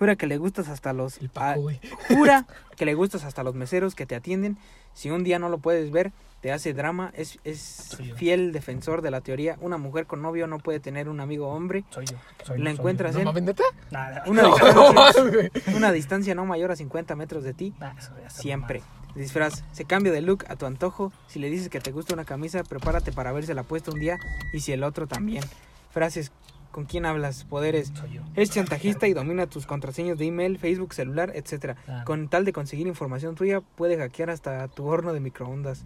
[0.00, 1.18] Jura que le gustas hasta los...
[1.18, 1.78] El ah, Paco, güey.
[2.08, 4.56] jura que le gustas hasta los meseros que te atienden.
[4.94, 6.10] Si un día no lo puedes ver,
[6.40, 7.12] te hace drama.
[7.14, 8.16] Es, es Soy yo.
[8.16, 9.56] fiel defensor de la teoría.
[9.60, 11.84] Una mujer con novio no puede tener un amigo hombre.
[11.90, 12.16] Soy yo.
[12.44, 13.54] Soy La yo, soy encuentras ¿No en yo.
[13.90, 14.24] Nada.
[14.26, 15.50] una, No, distancia, güey.
[15.76, 17.74] una distancia no mayor a 50 metros de ti.
[17.78, 17.92] Nah,
[18.28, 18.80] Siempre.
[18.80, 19.00] mamado.
[19.16, 19.64] Disfraz.
[19.72, 21.12] Se cambia de look a tu antojo.
[21.28, 24.16] Si le dices que te gusta una camisa, prepárate para verse la puesta un día
[24.54, 25.44] y si el otro también.
[25.90, 26.32] Frases.
[26.70, 27.44] ¿Con quién hablas?
[27.44, 27.92] Poderes.
[27.94, 28.22] Soy yo.
[28.36, 31.76] Es chantajista y domina tus contraseñas de email, Facebook, celular, etcétera.
[31.88, 32.04] Ah.
[32.06, 35.84] Con tal de conseguir información tuya, puede hackear hasta tu horno de microondas.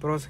[0.00, 0.28] Pros.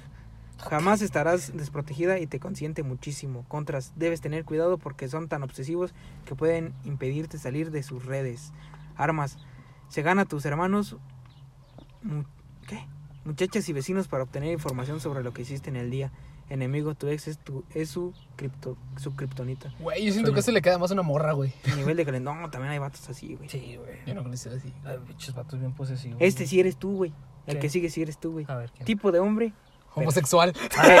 [0.59, 3.45] Jamás estarás desprotegida y te consiente muchísimo.
[3.47, 3.93] Contras.
[3.95, 5.93] Debes tener cuidado porque son tan obsesivos
[6.25, 8.51] que pueden impedirte salir de sus redes.
[8.97, 9.37] Armas.
[9.87, 10.97] Se gana a tus hermanos.
[12.03, 12.25] mu-
[12.67, 12.85] ¿Qué?
[13.25, 16.11] Muchachas y vecinos para obtener información sobre lo que hiciste en el día.
[16.49, 19.71] Enemigo, tu ex es, tu, es su, cripto, su kriptonita.
[19.79, 21.53] Güey, yo siento que se le queda más una morra, güey.
[21.75, 22.41] Nivel de calentón.
[22.41, 23.49] No, también hay vatos así, güey.
[23.49, 23.99] Sí, güey.
[24.07, 24.73] Yo no conocí así.
[24.83, 26.17] Ay, pinches vatos bien posesivos.
[26.19, 27.13] Este sí eres tú, güey.
[27.45, 27.61] El ¿Qué?
[27.61, 28.45] que sigue sí eres tú, güey.
[28.47, 28.85] A ver, ¿quién?
[28.85, 29.53] Tipo de hombre.
[29.93, 30.53] Homosexual.
[30.77, 30.99] A ver,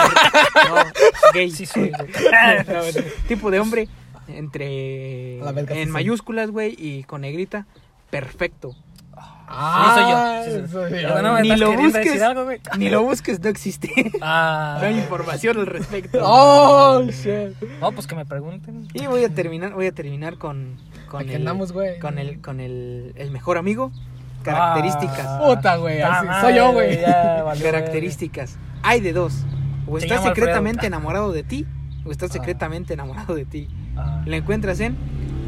[0.69, 0.75] No,
[1.33, 1.51] gay.
[1.51, 2.09] Sí, soy, güey.
[3.27, 3.87] Tipo de hombre
[4.27, 7.65] entre La verga, sí en mayúsculas, güey, y con negrita,
[8.09, 8.75] perfecto.
[9.51, 11.93] Ah, Sí, soy yo, sí, soy no Ni lo busques.
[12.05, 12.59] decir algo, güey.
[12.77, 13.89] Ni lo busques, no existe.
[14.21, 14.77] Ah.
[14.79, 16.19] No hay información al respecto.
[16.23, 17.55] Oh, shit.
[17.81, 18.87] No, pues que me pregunten.
[18.93, 21.97] Y voy a terminar, voy a terminar con con el, andamos, güey.
[21.99, 23.91] con el con el, el mejor amigo.
[24.43, 25.25] Características.
[25.27, 25.41] Ah.
[25.43, 27.01] Puta, güey, Ah, así- madre, soy yo, güey.
[27.01, 28.57] ya Características.
[28.83, 29.45] Hay de dos.
[29.87, 30.35] O estás Alfredo.
[30.35, 31.65] secretamente enamorado de ti,
[32.05, 32.33] o estás Ah.
[32.33, 33.67] secretamente enamorado de ti.
[33.97, 34.21] Ah.
[34.25, 34.95] La encuentras en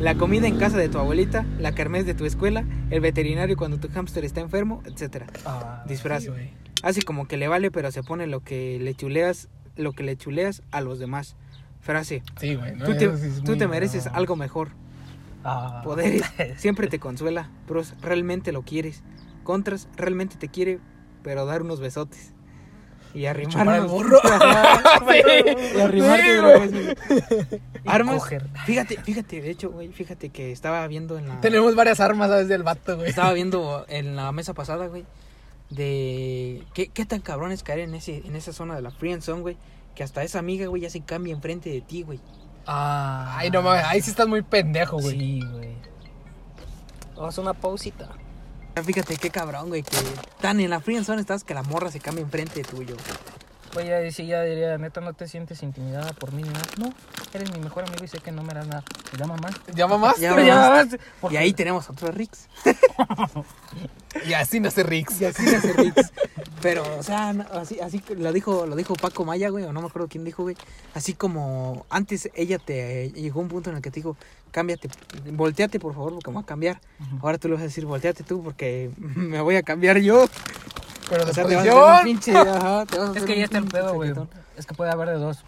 [0.02, 3.78] la comida en casa de tu abuelita, la kermés de tu escuela, el veterinario cuando
[3.78, 5.28] tu hámster está enfermo, etcétera.
[5.46, 5.84] Ah.
[5.88, 6.24] Disfraz.
[6.24, 6.30] Sí.
[6.82, 10.18] Así como que le vale, pero se pone lo que le chuleas, lo que le
[10.18, 11.36] chuleas a los demás.
[11.82, 12.24] Frase.
[12.40, 12.76] Sí, güey.
[12.76, 14.14] no, Tú te, es tú mereces no.
[14.14, 14.70] algo mejor.
[15.44, 15.82] Ah.
[15.84, 16.24] Poderes
[16.58, 17.52] siempre te consuela.
[17.68, 19.04] Pros, realmente lo quieres.
[19.44, 20.80] Contras, realmente te quiere,
[21.22, 22.34] pero dar unos besotes.
[23.16, 24.20] Y arrimar unos- burro.
[25.76, 26.98] y arrimarte otra vez.
[27.86, 28.16] Armas.
[28.16, 28.48] coger.
[28.66, 32.48] Fíjate, fíjate, de hecho, güey, fíjate que estaba viendo en la Tenemos varias armas, ¿sabes?
[32.48, 33.10] Del vato, güey.
[33.10, 35.06] estaba viendo en la mesa pasada, güey,
[35.70, 39.22] de qué, qué tan cabrón es caer en ese en esa zona de la friend
[39.22, 39.58] zone, güey,
[39.96, 42.20] que hasta esa amiga, güey, ya se cambia enfrente de ti, güey.
[42.68, 43.36] Ah.
[43.38, 45.18] Ay, no mames, ahí sí estás muy pendejo, güey.
[45.20, 45.76] Sí, güey.
[47.16, 48.10] Vamos a una pausita.
[48.76, 49.98] Fíjate qué cabrón, güey, que
[50.40, 52.96] tan en la friend zone estás que la morra se cambia enfrente de tuyo.
[54.12, 56.66] Sí ya diría, neta, no te sientes intimidada por mí ni nada.
[56.78, 56.94] No,
[57.34, 58.84] eres mi mejor amigo y sé que no me harás nada.
[59.12, 59.54] Te llama más.
[59.76, 60.18] ¿Llama más?
[60.18, 61.00] Ya Pero mamaste.
[61.20, 62.48] porque- Y ahí tenemos otro Rix.
[64.28, 65.22] Y así nace Rix.
[65.22, 66.12] Y así se hace Rix.
[66.62, 69.80] Pero, o sea, no, así, así lo dijo, lo dijo Paco Maya, güey, o no
[69.82, 70.58] me acuerdo quién dijo, güey.
[70.94, 74.18] Así como antes ella te llegó un punto en el que te dijo,
[74.52, 74.90] cámbiate,
[75.32, 76.82] volteate por favor porque me voy a cambiar.
[77.22, 80.28] Ahora tú le vas a decir, volteate tú porque me voy a cambiar yo.
[81.12, 82.04] Pero O de sea, te vas a hacer un posición.
[82.06, 84.14] pinche, ajá, te vas a Es que un ya está el pedo, güey.
[84.56, 85.44] Es que puede haber de dos.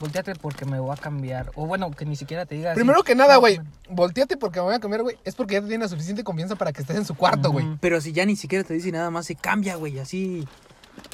[0.00, 1.52] Volteate porque me voy a cambiar.
[1.54, 2.78] O bueno, que ni siquiera te diga así.
[2.80, 5.16] Primero que nada, güey, volteate porque me voy a cambiar, güey.
[5.24, 7.78] Es porque ya te tiene la suficiente confianza para que estés en su cuarto, güey.
[7.80, 10.48] Pero si ya ni siquiera te dice nada más, se cambia, güey, así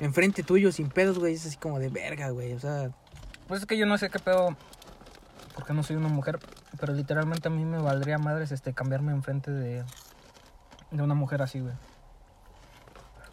[0.01, 2.91] enfrente tuyo, sin pedos, güey, es así como de verga, güey, o sea,
[3.47, 4.57] Pues es que yo no sé qué pedo.
[5.55, 6.39] Porque no soy una mujer.
[6.81, 9.85] Pero literalmente a mí me valdría madres este cambiarme enfrente de.
[10.93, 11.75] De una mujer así, güey.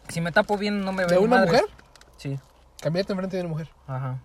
[0.08, 1.52] Si me tapo bien, no me ve ¿De una madres.
[1.62, 1.64] mujer?
[2.16, 2.38] Sí,
[2.80, 3.68] Cambiarte enfrente de una mujer.
[3.86, 4.18] ajá.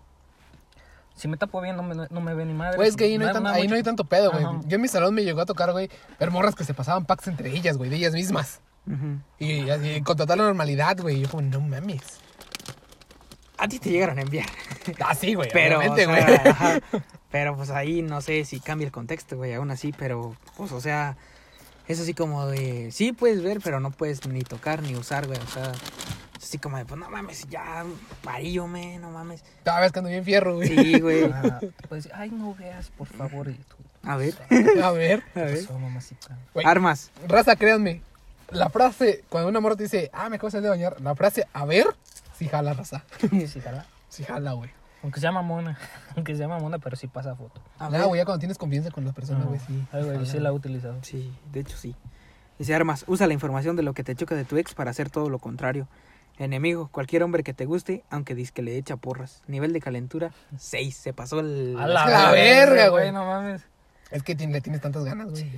[1.16, 2.78] Si me tapo bien, no me, no me ve ni madre.
[2.78, 4.44] Güey, es que ahí no, hay tan- ahí no hay tanto pedo, güey.
[4.66, 5.90] Yo en mi salón me llegó a tocar, güey,
[6.20, 8.60] ver morras que se pasaban packs entre ellas, güey, de ellas mismas.
[8.88, 9.20] ujú.
[9.38, 11.20] Y, y con total normalidad, güey.
[11.22, 12.02] Yo como, no mames.
[13.58, 14.48] a ti te llegaron a enviar.
[15.06, 15.50] Ah, sí, güey.
[15.54, 16.24] Pero, obviamente, o güey.
[16.24, 16.80] sea, ajá.
[17.30, 20.82] pero pues ahí no sé si cambia el contexto, güey, aún así, pero pues o
[20.82, 21.18] sea,
[21.92, 25.40] es así como de, sí puedes ver, pero no puedes ni tocar ni usar, güey,
[25.40, 25.72] o sea,
[26.38, 27.86] es así como de, pues no mames, ya,
[28.24, 29.44] varillo, me, no mames.
[29.64, 30.68] Cada vez que ando bien fierro, güey.
[30.70, 31.24] Sí, güey.
[31.34, 31.60] Ah,
[31.96, 33.50] decir, ay, no veas, por favor.
[33.50, 34.34] Y tú, A ver,
[34.82, 35.24] A ver.
[35.36, 35.62] a ver.
[35.62, 36.38] pasó, mamacita?
[36.54, 37.12] Güey, Armas.
[37.28, 38.02] raza, créanme.
[38.52, 41.00] La frase, cuando una morra te dice, ah, me acabo de bañar.
[41.02, 41.86] La frase, a ver,
[42.38, 43.04] sí jala, raza.
[43.48, 43.86] Sí, jala.
[44.10, 44.70] Sí jala, güey.
[45.04, 45.78] Aunque se llama mona.
[46.16, 47.62] Aunque se llama mona, pero sí pasa foto.
[47.80, 48.08] A Nada, ver.
[48.08, 49.84] güey, ya cuando tienes confianza con la persona, güey, sí.
[49.92, 50.98] Ay, güey, sí la he utilizado.
[51.02, 51.96] Sí, de hecho sí.
[52.60, 55.10] Dice Armas, usa la información de lo que te choca de tu ex para hacer
[55.10, 55.88] todo lo contrario.
[56.38, 59.44] Enemigo, cualquier hombre que te guste, aunque que le echa porras.
[59.48, 60.96] Nivel de calentura, 6.
[60.96, 61.76] Se pasó el...
[61.80, 63.12] A la verga, güey.
[63.12, 63.64] No mames.
[64.12, 65.52] Es que le tienes tantas ganas, güey.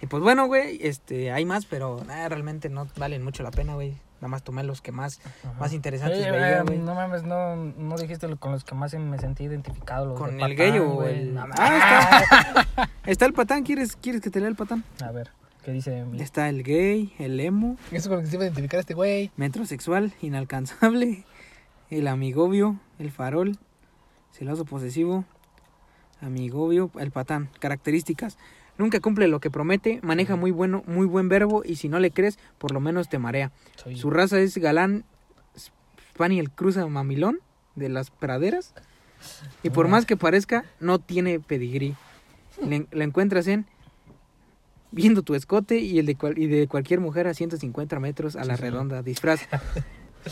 [0.00, 3.74] Y pues bueno, güey, este, hay más, pero nada, realmente no valen mucho la pena,
[3.74, 3.94] güey.
[4.22, 5.58] Nada más tomé los que más, Ajá.
[5.58, 6.78] más interesantes Oye, veía, eh, güey.
[6.78, 10.06] no mames, no, no dijiste con los que más me sentí identificado.
[10.06, 11.18] Los ¿Con de el patán, gay o güey.
[11.28, 11.38] el-.
[11.38, 14.84] Ah, Está el patán, ¿quieres, ¿quieres que te lea el patán?
[15.04, 15.30] A ver,
[15.64, 16.04] ¿qué dice?
[16.20, 18.94] Está el gay, el emo, Eso con lo que se iba a identificar a este
[18.94, 19.32] güey.
[19.36, 21.24] metrosexual, inalcanzable,
[21.90, 23.58] el amigobio, el farol,
[24.30, 25.24] celoso posesivo,
[26.20, 27.48] amigobio, el patán.
[27.58, 28.38] Características.
[28.82, 32.10] Nunca cumple lo que promete, maneja muy bueno, muy buen verbo y si no le
[32.10, 33.52] crees, por lo menos te marea.
[33.76, 35.04] Soy Su raza es galán
[36.16, 37.38] Spaniel Cruza Mamilón
[37.76, 38.74] de las praderas.
[39.62, 41.94] Y por más que parezca, no tiene pedigrí.
[42.60, 43.66] Le, la encuentras en
[44.90, 48.44] viendo tu escote y el de, cual- y de cualquier mujer a 150 metros a
[48.44, 49.02] la redonda.
[49.04, 49.42] Disfraz.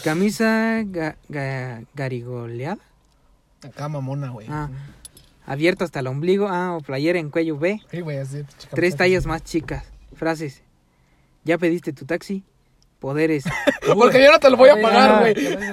[0.02, 2.78] Camisa ga- ga- garigoleada.
[3.62, 4.48] Acá mamona, güey.
[4.50, 4.68] Ah,
[5.52, 6.48] abierta hasta el ombligo.
[6.48, 7.80] Ah, o playera en cuello B.
[7.90, 8.44] Sí, güey, así.
[8.58, 9.84] chica, Tres chica, tallas más chicas.
[10.14, 10.62] Frases.
[11.44, 12.44] ¿Ya pediste tu taxi?
[12.98, 13.44] Poderes.
[13.94, 15.24] Porque yo no te lo voy a pagar,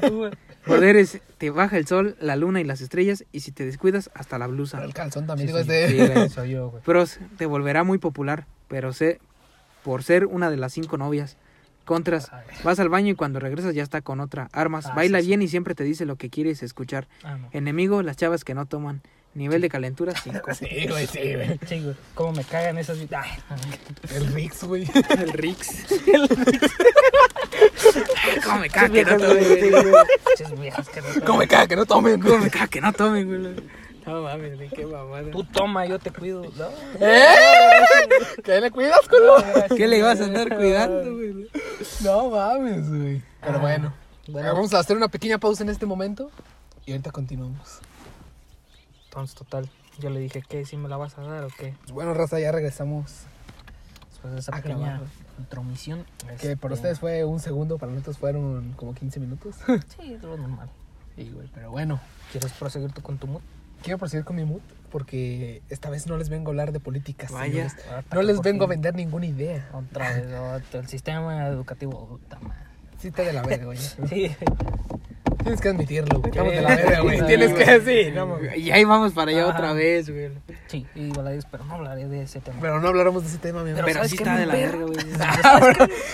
[0.03, 0.31] no, güey.
[0.65, 4.37] Poderes, te baja el sol, la luna y las estrellas, y si te descuidas, hasta
[4.37, 4.83] la blusa.
[4.83, 6.29] El calzón también, Sí, digo, sí.
[6.33, 6.83] Soy yo, güey.
[6.83, 9.19] Pros, te volverá muy popular, pero sé,
[9.83, 11.37] por ser una de las cinco novias.
[11.85, 12.29] Contras.
[12.65, 14.49] Vas al baño y cuando regresas ya está con otra.
[14.51, 14.87] Armas.
[14.87, 15.27] Ah, Baila sí.
[15.27, 17.07] bien y siempre te dice lo que quieres escuchar.
[17.23, 17.47] Ah, no.
[17.53, 19.01] Enemigo, las chavas que no toman.
[19.37, 20.39] Nivel de calentura, 5.
[20.55, 21.57] Sí, güey, sí, güey.
[21.83, 21.95] Güey.
[22.15, 22.97] Cómo me cagan esas.
[23.11, 23.29] Ay,
[24.15, 24.89] El Rix, güey.
[25.09, 25.85] El Rix.
[28.43, 29.93] ¿Cómo me caga que no tomen, güey, güey?
[31.25, 32.21] ¿Cómo me caga que no tomen?
[32.21, 33.55] ¿Cómo me caga que no tomen, güey?
[34.05, 35.31] No mames, güey, qué mamada.
[35.31, 36.41] Tú toma, yo te cuido.
[36.55, 36.69] No,
[37.05, 37.35] ¿Eh?
[38.43, 39.35] ¿Qué le cuidas, culo?
[39.75, 41.49] ¿Qué le vas a andar cuidando, güey?
[42.03, 43.21] No mames, güey.
[43.41, 43.93] Pero Ah, bueno,
[44.29, 44.53] bueno.
[44.53, 46.31] vamos a hacer una pequeña pausa en este momento
[46.85, 47.79] y ahorita continuamos.
[49.17, 49.67] Entonces, total.
[49.97, 50.63] Yo le dije, ¿qué?
[50.63, 51.73] ¿Si me la vas a dar o qué?
[51.91, 53.23] Bueno, raza, ya regresamos.
[54.11, 55.07] Después de esa A pequeña grabar.
[55.39, 56.05] intromisión.
[56.39, 59.55] Que por este, ustedes fue un segundo, para nosotros fueron como 15 minutos.
[59.97, 60.69] Sí, es lo normal.
[61.15, 61.99] Sí, güey, pero bueno.
[62.31, 63.41] ¿Quieres proseguir tú con tu mood?
[63.81, 67.31] Quiero proseguir con mi mood porque esta vez no les vengo a hablar de políticas.
[67.31, 67.67] Vaya.
[67.69, 68.05] señores.
[68.13, 69.67] No les vengo a vender ninguna idea.
[69.73, 72.05] Otra vez, otro, el sistema educativo.
[72.07, 72.61] Puta madre.
[72.99, 73.79] Sí, está de la verga, güey.
[74.09, 74.35] Sí.
[75.47, 76.29] Tienes que admitirlo, güey.
[76.29, 76.55] Estamos Sí.
[76.57, 77.19] de la verga, güey.
[77.19, 78.37] Sí, Tienes que decir, no.
[78.55, 79.53] Y ahí vamos para allá Ajá.
[79.57, 80.29] otra vez, güey.
[80.67, 82.57] Sí, y Valadez, pero no hablaré de ese tema.
[82.59, 83.85] Pero no hablaremos de ese tema, mi amor.
[83.85, 84.97] Pero Pero ¿sabes sí qué está de la verga, güey.
[85.43, 85.59] Ah,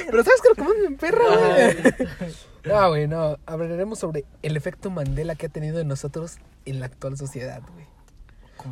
[0.05, 2.31] pero, ¿sabes que lo que más me emperra, güey?
[2.65, 3.37] No, güey, no.
[3.45, 7.85] Hablaremos sobre el efecto Mandela que ha tenido en nosotros en la actual sociedad, güey.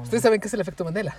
[0.03, 1.17] ¿Ustedes saben qué es el efecto Mandela?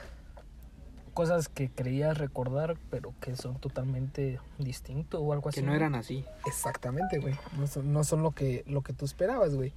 [1.12, 5.60] Cosas que creías recordar, pero que son totalmente distintos o algo así.
[5.60, 6.24] Que no eran así.
[6.46, 7.34] Exactamente, güey.
[7.58, 9.72] No son, no son lo, que, lo que tú esperabas, güey.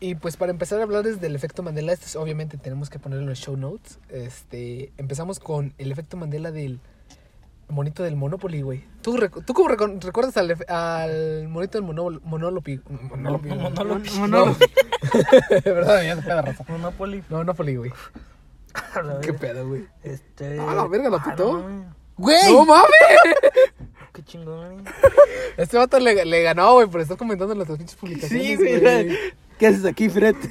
[0.00, 3.22] Y pues para empezar a hablarles del efecto Mandela, esto es- obviamente tenemos que ponerlo
[3.22, 3.98] en los show notes.
[4.10, 6.80] Este, empezamos con el efecto Mandela del
[7.68, 8.84] monito del Monopoly, güey.
[9.02, 9.16] ¿Tú,
[9.46, 12.80] ¿tú cómo recuerdas al, al monito del monol- Monolopy?
[13.10, 13.48] Monolopy.
[13.48, 14.10] Mon- Monolopy.
[14.28, 14.54] No.
[15.64, 16.02] ¿Verdad?
[16.04, 16.64] Ya se raza.
[16.68, 17.24] Monopoly.
[17.30, 17.92] No, Monopoly, güey.
[19.02, 19.86] La ¿Qué pedo, güey?
[20.02, 20.58] Este.
[20.60, 21.52] Ah, la verga, ¿lo ah, pitó?
[21.52, 21.86] no mames,
[22.16, 22.52] ¡Güey!
[22.52, 22.90] ¡No mames!
[24.12, 24.84] Qué chingón.
[25.56, 28.46] Este vato le, le ganó, güey, por estar comentando en las pinches publicaciones.
[28.46, 29.16] Sí, güey.
[29.58, 30.36] ¿Qué haces aquí, Fred?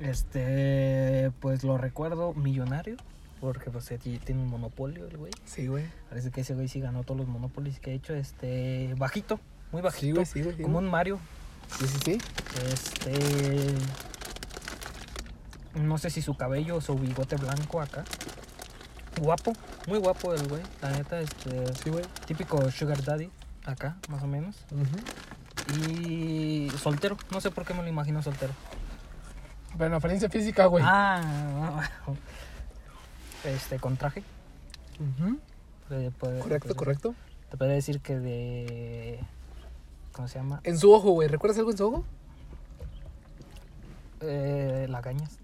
[0.00, 1.32] Este.
[1.40, 2.96] Pues lo recuerdo millonario.
[3.40, 3.86] Porque pues
[4.24, 5.32] tiene un monopolio el güey.
[5.44, 5.84] Sí, güey.
[6.08, 8.14] Parece que ese güey sí ganó todos los monopolios que ha hecho.
[8.14, 8.94] Este.
[8.96, 9.40] Bajito.
[9.72, 10.06] Muy bajito.
[10.06, 10.56] Sí, güey, sí, güey.
[10.56, 10.86] sí, Como güey.
[10.86, 11.18] un Mario.
[11.78, 12.18] Sí, sí, sí.
[12.72, 13.74] Este.
[15.78, 18.04] No sé si su cabello o su bigote blanco acá.
[19.20, 19.52] Guapo,
[19.86, 20.62] muy guapo el güey.
[20.82, 21.74] La neta, este.
[21.74, 22.04] Sí, güey.
[22.26, 23.30] Típico Sugar Daddy,
[23.64, 24.56] acá, más o menos.
[25.76, 28.52] Y soltero, no sé por qué me lo imagino soltero.
[29.78, 30.82] En apariencia física, güey.
[30.86, 31.82] Ah,
[33.44, 34.22] este, con traje.
[35.88, 36.10] Puede-
[36.40, 37.14] Correcto, correcto.
[37.50, 39.20] Te podría decir que de.
[40.12, 40.60] ¿Cómo se llama?
[40.64, 41.28] En su ojo, güey.
[41.28, 42.04] ¿Recuerdas algo en su ojo?
[44.20, 45.38] Eh, lagañas.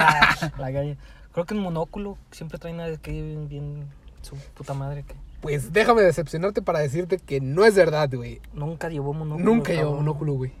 [0.58, 0.98] Lagañas.
[1.32, 3.86] Creo que un monóculo siempre traen aquí bien, bien
[4.22, 8.40] su puta madre que Pues déjame decepcionarte para decirte que no es verdad, güey.
[8.52, 9.44] nunca llevó monóculo.
[9.44, 10.04] Nunca llevó cabrón.
[10.04, 10.52] monóculo, güey.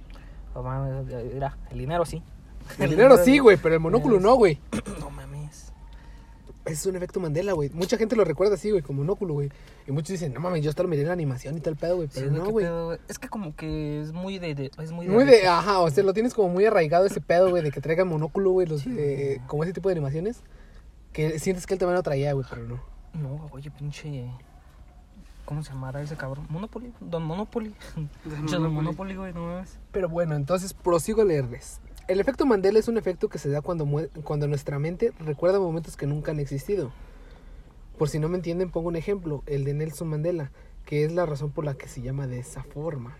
[1.32, 2.22] Mira, el dinero sí.
[2.78, 4.58] El dinero sí, güey, pero el monóculo no, güey.
[6.64, 7.68] Es un efecto Mandela, güey.
[7.74, 9.50] Mucha gente lo recuerda así, güey, como monóculo, güey.
[9.86, 11.96] Y muchos dicen, no mames, yo hasta lo miré en la animación y tal pedo,
[11.96, 12.08] güey.
[12.12, 12.66] Pero no, güey.
[13.08, 15.90] Es que como que es muy de, de- es muy de, Muy de, ajá, o
[15.90, 18.86] sea, lo tienes como muy arraigado ese pedo, güey, de que traigan monóculo, güey, los,
[18.86, 20.40] eh, como ese tipo de animaciones.
[21.12, 22.80] Que sientes que él también lo traía, güey, pero no.
[23.12, 24.26] No, oye, pinche
[25.44, 26.46] ¿Cómo se llamará ese cabrón?
[26.48, 27.74] Monopoly, Don Monopoly.
[28.50, 29.78] Don Monopoly, güey, no mames.
[29.92, 31.80] Pero bueno, entonces prosigo a leerles.
[32.06, 33.86] El efecto Mandela es un efecto que se da cuando,
[34.24, 36.92] cuando nuestra mente recuerda momentos que nunca han existido.
[37.98, 40.50] Por si no me entienden, pongo un ejemplo, el de Nelson Mandela,
[40.84, 43.16] que es la razón por la que se llama de esa forma.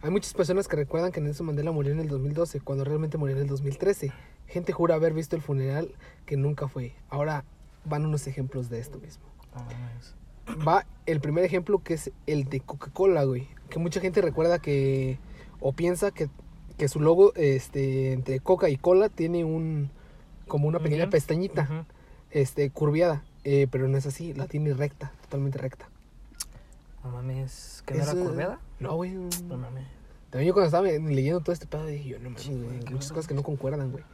[0.00, 3.36] Hay muchas personas que recuerdan que Nelson Mandela murió en el 2012, cuando realmente murió
[3.36, 4.12] en el 2013.
[4.46, 5.94] Gente jura haber visto el funeral
[6.26, 6.94] que nunca fue.
[7.10, 7.44] Ahora
[7.84, 10.14] van unos ejemplos de esto mismo mames.
[10.66, 13.48] va el primer ejemplo que es el de Coca-Cola, güey.
[13.70, 15.18] Que mucha gente recuerda que
[15.60, 16.28] o piensa que,
[16.78, 19.90] que su logo este entre Coca y Cola tiene un
[20.46, 21.86] como una pequeña pestañita
[22.30, 25.88] este curviada, eh, pero no es así, la tiene recta, totalmente recta.
[27.04, 27.82] No mames.
[27.86, 28.60] ¿Que no era Es, curveada?
[28.80, 29.12] No, güey.
[29.12, 29.86] No mames.
[30.30, 33.26] También yo cuando estaba leyendo todo este pedo dije, yo no mames, güey, muchas cosas
[33.26, 34.04] que no concuerdan, güey.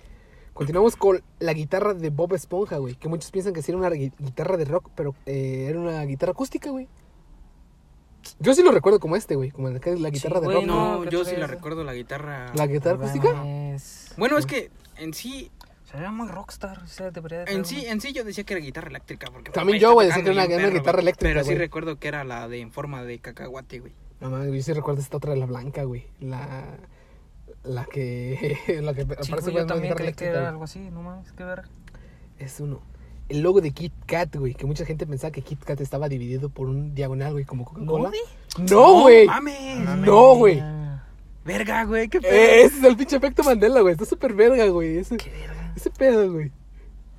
[0.52, 2.94] Continuamos con la guitarra de Bob Esponja, güey.
[2.94, 6.02] Que muchos piensan que sí era una gui- guitarra de rock, pero eh, era una
[6.04, 6.86] guitarra acústica, güey.
[8.40, 9.50] Yo sí lo recuerdo como este, güey.
[9.50, 10.64] Como la la guitarra de rock.
[10.64, 10.96] no.
[10.96, 12.52] No, ¿qué yo sí la recuerdo la guitarra.
[12.54, 13.32] ¿La guitarra acústica?
[14.16, 15.50] Bueno, es que en sí,
[15.90, 16.80] Se ve muy rockstar.
[16.82, 19.28] O sea, debería de en sí, en sí yo decía que era guitarra eléctrica.
[19.32, 22.08] Porque También yo, güey, decía que era una- perro, guitarra eléctrica, Pero sí recuerdo que
[22.08, 23.92] era la de en forma de cacahuate, güey.
[24.20, 26.06] No mames, yo sí recuerdo esta otra de la blanca, güey.
[26.20, 26.64] La.
[27.62, 28.58] La que.
[28.82, 30.80] la que Sí, aparece güey, yo también creí que era algo así.
[30.90, 31.62] No mames, qué ver.
[32.38, 32.80] Es uno.
[33.28, 34.54] El logo de Kit Kat, güey.
[34.54, 38.10] Que mucha gente pensaba que Kit Kat estaba dividido por un diagonal, güey, como Coca-Cola.
[38.70, 39.26] No, güey.
[39.26, 39.88] mames.
[40.00, 40.62] No, güey.
[41.44, 42.32] Verga, güey, qué pedo.
[42.32, 43.92] Eh, ese es el pinche efecto Mandela, güey.
[43.92, 44.96] Está súper verga, güey.
[44.98, 45.72] Ese, Qué verga.
[45.76, 46.50] ese pedo, güey.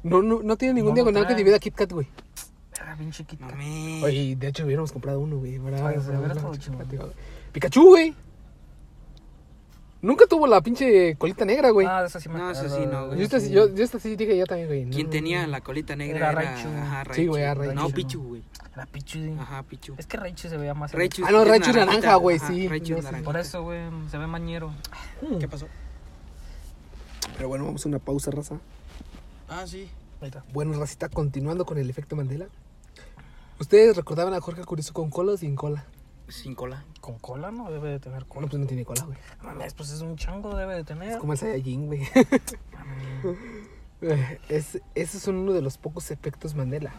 [0.02, 1.38] No, no, no tiene ningún No diagonal que trae.
[1.38, 2.08] divida Kit Kat, güey.
[2.78, 3.54] Verga, pinche Kit Kat.
[4.04, 5.58] Oye, de hecho hubiéramos comprado uno, güey.
[5.60, 5.88] ¿verdad?
[5.88, 6.78] Ay, güey, hubiera Una estado pinche chido.
[6.78, 7.16] platica, güey.
[7.52, 8.16] Pikachu, güey.
[10.06, 11.88] Nunca tuvo la pinche colita negra, güey.
[11.88, 13.18] Ah, eso sí me No, eso acuerdo, sí no, güey.
[13.18, 14.86] yo, esta, sí- yo, yo esta sí dije yo también, güey.
[14.86, 16.68] No, Quien no, tenía la colita negra Era era, Raichu.
[16.70, 17.30] Ajá, Sí, Raichu.
[17.32, 17.74] güey, era Raichu.
[17.76, 18.44] No, Pichu, güey.
[18.74, 19.18] Era Pichu.
[19.18, 19.36] sí.
[19.40, 19.96] Ajá, Pichu.
[19.98, 20.92] Es que Raichu se veía más.
[20.92, 22.68] Raichu Ah, no, es Raichu es naranja, güey, Ajá, sí.
[22.68, 23.04] Raichu No, sí.
[23.06, 23.26] naranja.
[23.26, 23.80] Por eso, güey,
[24.12, 24.72] se ve mañero.
[25.22, 25.40] Hmm.
[25.40, 25.68] ¿Qué pasó?
[27.38, 28.60] Pero bueno, vamos a una pausa, raza.
[29.50, 29.90] Ah, sí.
[30.22, 30.44] Ahí está.
[30.54, 32.46] Bueno, racita, continuando con el efecto Mandela.
[33.60, 35.86] ¿Ustedes recordaban a Jorge Curioso con cola o sin cola?
[36.28, 36.84] Sin cola.
[37.02, 38.48] Con cola no debe de tener cola.
[38.48, 39.18] pues no tiene cola, güey.
[39.44, 41.10] Mames, pues es un chango, debe de tener.
[41.12, 42.02] Es como el Saiyajin, güey.
[44.50, 46.92] Es, ese es uno de los pocos efectos Mandela.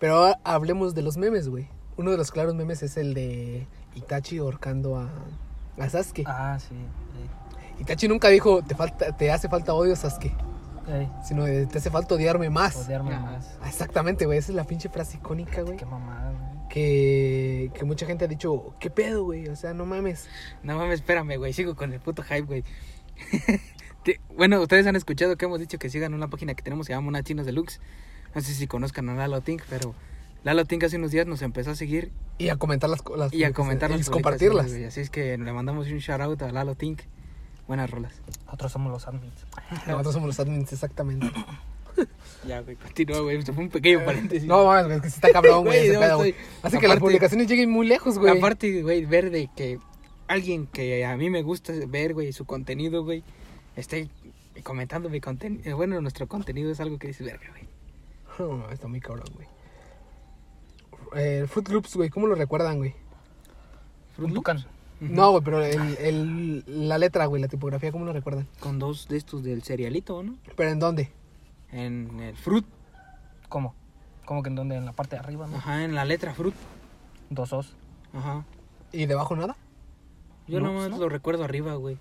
[0.00, 1.68] Pero ahora hablemos de los memes, güey.
[1.96, 5.08] Uno de los claros memes es el de Itachi ahorcando a,
[5.78, 6.24] a Sasuke.
[6.26, 6.74] Ah, sí.
[6.74, 7.82] sí.
[7.82, 10.34] Itachi nunca dijo, te, falta, te hace falta odio, Sasuke.
[10.88, 12.76] Ey, Sino de, te hace falta odiarme más.
[12.76, 13.20] odiarme Ah.
[13.20, 13.56] más.
[13.62, 14.38] Ah, Exactamente, güey.
[14.38, 15.76] Esa es la pinche frase icónica, güey.
[15.76, 16.53] Qué mamada, güey.
[16.74, 19.46] Que, que mucha gente ha dicho, ¿qué pedo, güey?
[19.46, 20.28] O sea, no mames.
[20.64, 21.52] No mames, espérame, güey.
[21.52, 22.64] Sigo con el puto hype, güey.
[24.36, 26.96] Bueno, ustedes han escuchado que hemos dicho que sigan una página que tenemos que se
[26.96, 27.80] llama Una Chinos Deluxe.
[28.34, 29.94] No sé si conozcan a Lalo Tink, pero
[30.42, 33.32] Lalo Tink hace unos días nos empezó a seguir Y a comentar las cosas.
[33.32, 34.66] y a comentar y las compartirlas.
[34.66, 37.00] Así es que le mandamos un shout out a Lalo Tink.
[37.66, 38.12] Buenas rolas.
[38.44, 39.46] Nosotros somos los admins.
[39.86, 41.30] Nosotros somos los admins, exactamente.
[42.46, 43.38] Ya, güey, continúa, güey.
[43.38, 44.46] Esto fue un pequeño paréntesis.
[44.46, 46.30] No mames, güey, es que está cabrón, güey, ese no, pedo, güey.
[46.30, 48.36] estoy- Hace que las aparte- publicaciones lleguen muy lejos, güey.
[48.36, 49.78] Aparte, güey, ver de que
[50.28, 53.22] alguien que a mí me gusta ver, güey, su contenido, güey,
[53.76, 54.08] esté
[54.62, 55.76] comentando mi contenido.
[55.76, 57.64] Bueno, nuestro contenido es algo que dices, verga, güey.
[58.38, 59.46] No, está muy cabrón, güey.
[61.16, 62.94] Eh, Fruit Loops, güey, ¿cómo lo recuerdan, güey?
[64.18, 64.64] Un tucán.
[65.00, 68.46] No, güey, pero el, el- la letra, güey, la tipografía, ¿cómo lo recuerdan?
[68.60, 70.36] Con dos de estos del cerealito, ¿no?
[70.56, 71.10] ¿Pero en dónde?
[71.74, 72.64] En el fruit.
[73.48, 73.74] ¿Cómo?
[74.24, 74.76] ¿Cómo que en donde?
[74.76, 75.56] En la parte de arriba, ¿no?
[75.56, 76.54] Ajá, en la letra fruit.
[77.30, 77.74] Dos os.
[78.12, 78.44] Ajá.
[78.92, 79.56] ¿Y debajo nada?
[80.46, 80.98] Yo No, nomás ¿no?
[80.98, 81.98] lo recuerdo arriba, güey.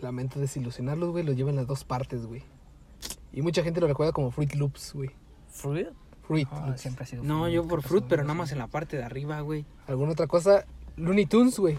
[0.00, 2.42] Lamento desilusionarlos, güey, lo llevan las dos partes, güey.
[3.32, 5.10] Y mucha gente lo recuerda como Fruit Loops, güey.
[5.48, 5.88] Fruit.
[6.26, 6.80] Fruit Ah, Loops.
[6.80, 7.54] siempre ha sido No, Fruit.
[7.54, 9.64] yo ¿Qué por fruit, pero No nada más en la parte de arriba, güey.
[9.86, 10.66] ¿Alguna otra cosa?
[10.96, 11.78] Looney Tunes, güey.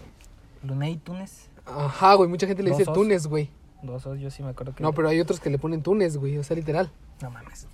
[0.63, 1.49] Looney Tunes.
[1.65, 2.93] Ajá, güey, mucha gente le dice os.
[2.93, 3.49] Tunes, güey.
[3.84, 4.84] Dos os, yo sí me acuerdo que.
[4.84, 6.91] No, pero hay otros que le ponen Tunes, güey, o sea, literal.
[7.21, 7.67] No mames.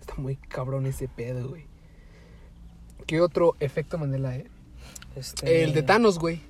[0.00, 1.64] Está muy cabrón ese pedo, güey.
[3.06, 4.46] ¿Qué otro efecto Mandela, eh?
[5.16, 5.64] Este...
[5.64, 6.40] El de Thanos, güey.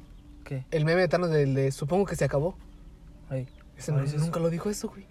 [0.44, 0.64] ¿Qué?
[0.70, 2.57] El meme de Thanos del de supongo que se acabó.
[3.28, 3.46] Ay,
[3.78, 4.24] Ese ¿cuál no- es ese?
[4.24, 5.07] nunca lo dijo eso, güey.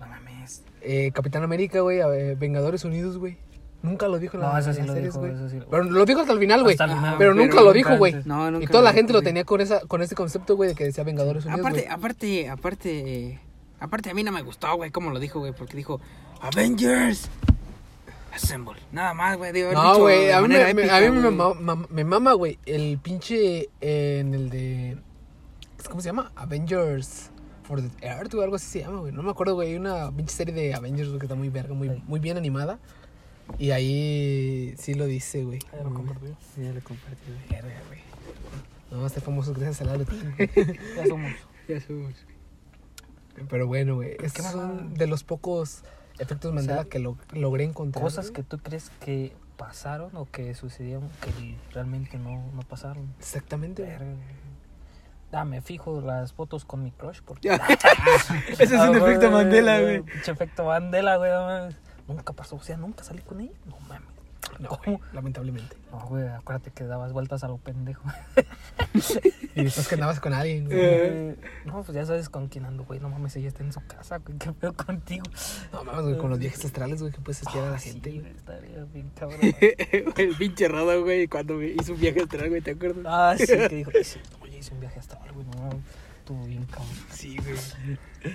[0.00, 0.62] No mames.
[0.82, 2.00] Eh, Capitán América, güey,
[2.34, 3.38] Vengadores Unidos, güey.
[3.82, 5.32] Nunca lo dijo en, la, No, eso sí lo series, dijo, güey.
[5.34, 5.58] eso sí.
[5.70, 6.74] Pero lo dijo hasta el final, güey.
[6.74, 8.12] Hasta el final, Pero nunca lo nunca dijo, güey.
[8.14, 8.26] antes.
[8.26, 10.70] No, nunca Y toda la lo gente lo tenía con esa con ese concepto, güey,
[10.70, 11.92] de que decía Vengadores Unidos, Aparte, güey.
[11.92, 13.40] aparte, aparte,
[13.80, 16.00] aparte a mí no me gustó, güey, cómo lo dijo, güey, porque dijo
[16.40, 17.28] Avengers
[18.34, 18.74] Assemble.
[18.92, 21.00] Nada más, güey, digo, No, dicho güey, de a mí, me, manera me- épica, a
[21.00, 21.34] mí me, güey.
[21.34, 24.98] ma- ma- me mama, güey, el pinche eh, en el de...
[25.88, 26.32] ¿Cómo se llama?
[26.36, 27.30] Avengers
[27.62, 29.12] for the Earth o algo así se llama, güey.
[29.12, 29.70] No me acuerdo, güey.
[29.70, 32.78] Hay una pinche serie de Avengers, güey, que está muy verga, muy, muy bien animada.
[33.58, 35.60] Y ahí sí lo dice, güey.
[35.72, 35.90] Ya lo.
[36.54, 38.00] Sí, ya lo compartí, güey.
[38.90, 40.04] No, este famoso gracias a Lalo.
[40.96, 41.32] Ya somos.
[41.68, 42.14] Ya somos.
[43.48, 44.16] Pero bueno, güey.
[44.22, 44.78] Estos mamada.
[44.78, 45.82] son de los pocos
[46.18, 48.02] efectos Mandela sea, que lo, logré encontrar.
[48.02, 53.12] Cosas que tú crees que pasaron o que sucedieron que realmente no, no pasaron.
[53.18, 54.16] Exactamente, güey.
[55.32, 57.48] Ah, me fijo las fotos con mi crush porque...
[58.48, 60.02] Ese es Ah, un efecto Mandela, güey.
[60.26, 61.30] Efecto Mandela, güey.
[62.08, 63.52] Nunca pasó, o sea, nunca salí con ella.
[63.66, 64.16] No mames.
[64.60, 65.76] No, lamentablemente.
[65.90, 68.02] No, güey, acuérdate que dabas vueltas a lo pendejo.
[69.54, 70.78] Y después que andabas con alguien, güey.
[70.78, 73.00] Eh, no, pues ya sabes con quién ando, güey.
[73.00, 74.36] No mames, ella está en su casa, güey.
[74.38, 75.24] ¿Qué pedo contigo?
[75.72, 78.10] No mames, güey, con los viajes astrales, güey, que puedes espiar a la sí, gente,
[78.20, 78.32] güey.
[78.32, 79.40] estaría bien cabrón.
[79.40, 83.04] el pinche Rodo, güey, cuando hizo un viaje astral, güey, ¿te acuerdas?
[83.06, 85.70] Ah, sí, que dijo, "Sí, oye, hice un viaje hasta güey, no,
[86.26, 86.88] estuvo bien cabrón.
[87.12, 87.56] Sí, güey.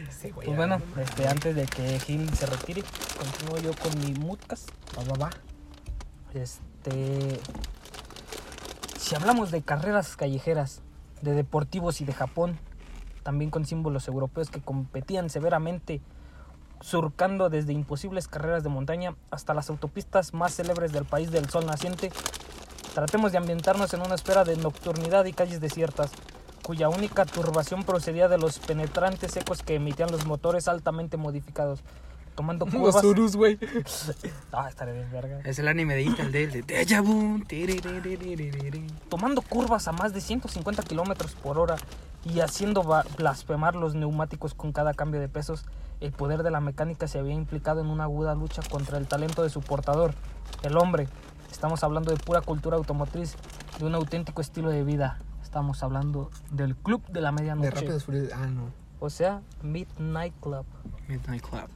[0.09, 0.45] Sí, güey.
[0.45, 2.83] Pues bueno, este, antes de que Gil se retire,
[3.17, 4.69] continúo yo con mi moodcast.
[4.97, 5.29] Va, va, va.
[6.33, 7.37] Este,
[8.97, 10.81] si hablamos de carreras callejeras,
[11.21, 12.59] de deportivos y de Japón,
[13.23, 15.99] también con símbolos europeos que competían severamente,
[16.79, 21.65] surcando desde imposibles carreras de montaña hasta las autopistas más célebres del país del sol
[21.65, 22.09] naciente,
[22.95, 26.13] tratemos de ambientarnos en una espera de nocturnidad y calles desiertas,
[26.63, 31.83] cuya única turbación procedía de los penetrantes ecos que emitían los motores altamente modificados.
[32.35, 32.65] Tomando
[33.03, 33.35] curvas.
[33.35, 33.59] Güey.
[34.51, 35.41] ah, estaré bien, verga.
[35.43, 37.03] Es el anime de Intel de, de Deja
[39.09, 41.75] Tomando curvas a más de 150 kilómetros por hora
[42.23, 42.83] y haciendo
[43.17, 45.65] blasfemar los neumáticos con cada cambio de pesos,
[45.99, 49.43] el poder de la mecánica se había implicado en una aguda lucha contra el talento
[49.43, 50.13] de su portador,
[50.63, 51.07] el hombre.
[51.51, 53.35] Estamos hablando de pura cultura automotriz,
[53.79, 55.19] de un auténtico estilo de vida.
[55.51, 58.31] Estamos hablando del club de la De medianoche, Rápidos Furiosos.
[58.33, 58.71] Ah, no.
[59.01, 60.65] o sea, Midnight Club.
[61.09, 61.67] Midnight Club.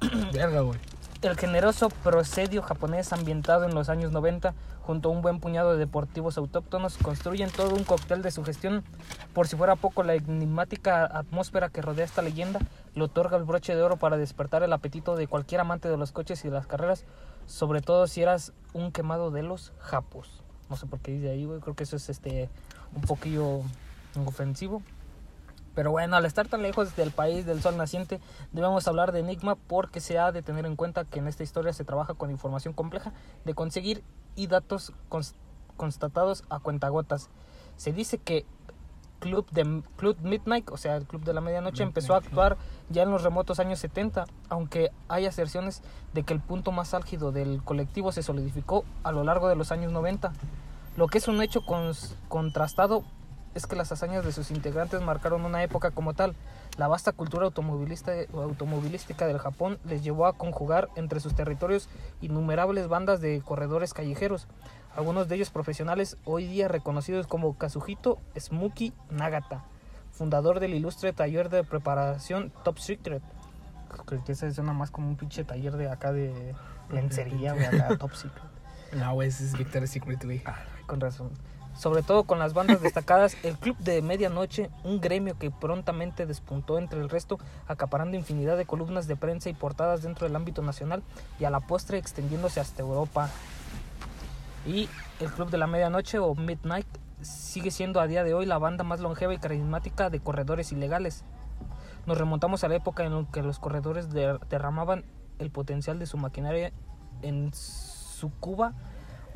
[0.32, 0.78] Verga, güey.
[1.20, 5.76] El generoso procedio japonés ambientado en los años 90 junto a un buen puñado de
[5.76, 8.82] deportivos autóctonos construyen todo un cóctel de sugestión.
[9.34, 12.58] Por si fuera poco, la enigmática atmósfera que rodea esta leyenda
[12.94, 16.12] le otorga el broche de oro para despertar el apetito de cualquier amante de los
[16.12, 17.04] coches y de las carreras,
[17.44, 20.42] sobre todo si eras un quemado de los japos.
[20.70, 22.50] No sé por qué dice ahí, güey, creo que eso es este
[22.94, 23.60] un poquillo
[24.26, 24.82] ofensivo.
[25.74, 28.20] Pero bueno, al estar tan lejos del país del sol naciente,
[28.50, 31.72] debemos hablar de Enigma porque se ha de tener en cuenta que en esta historia
[31.72, 33.12] se trabaja con información compleja
[33.44, 34.02] de conseguir
[34.34, 35.34] y datos cons-
[35.76, 37.30] constatados a cuentagotas.
[37.76, 38.44] Se dice que
[39.20, 42.56] Club, de, Club Midnight, o sea, el Club de la Medianoche, empezó a actuar
[42.88, 45.82] ya en los remotos años 70, aunque hay aserciones
[46.12, 49.70] de que el punto más álgido del colectivo se solidificó a lo largo de los
[49.72, 50.32] años 90.
[50.96, 51.62] Lo que es un hecho
[52.28, 53.04] contrastado
[53.54, 56.34] es que las hazañas de sus integrantes marcaron una época como tal.
[56.76, 61.88] La vasta cultura automovilista, automovilística del Japón les llevó a conjugar entre sus territorios
[62.20, 64.46] innumerables bandas de corredores callejeros,
[64.94, 69.64] algunos de ellos profesionales hoy día reconocidos como Kazuhito Smuki Nagata,
[70.12, 73.22] fundador del ilustre taller de preparación Top Secret.
[74.06, 76.54] Creo que ese suena más como un pinche taller de acá de
[76.90, 78.44] lencería, güey, acá, Top Secret.
[78.92, 80.42] No, güey, ese es Victoria's Secret, güey.
[80.88, 81.30] Con razón.
[81.76, 86.76] Sobre todo con las bandas destacadas, el Club de Medianoche, un gremio que prontamente despuntó
[86.76, 91.04] entre el resto, acaparando infinidad de columnas de prensa y portadas dentro del ámbito nacional
[91.38, 93.30] y a la postre extendiéndose hasta Europa.
[94.66, 94.88] Y
[95.20, 96.88] el Club de la Medianoche o Midnight
[97.22, 101.22] sigue siendo a día de hoy la banda más longeva y carismática de corredores ilegales.
[102.06, 105.04] Nos remontamos a la época en la que los corredores der- derramaban
[105.38, 106.72] el potencial de su maquinaria
[107.22, 108.72] en Tsukuba,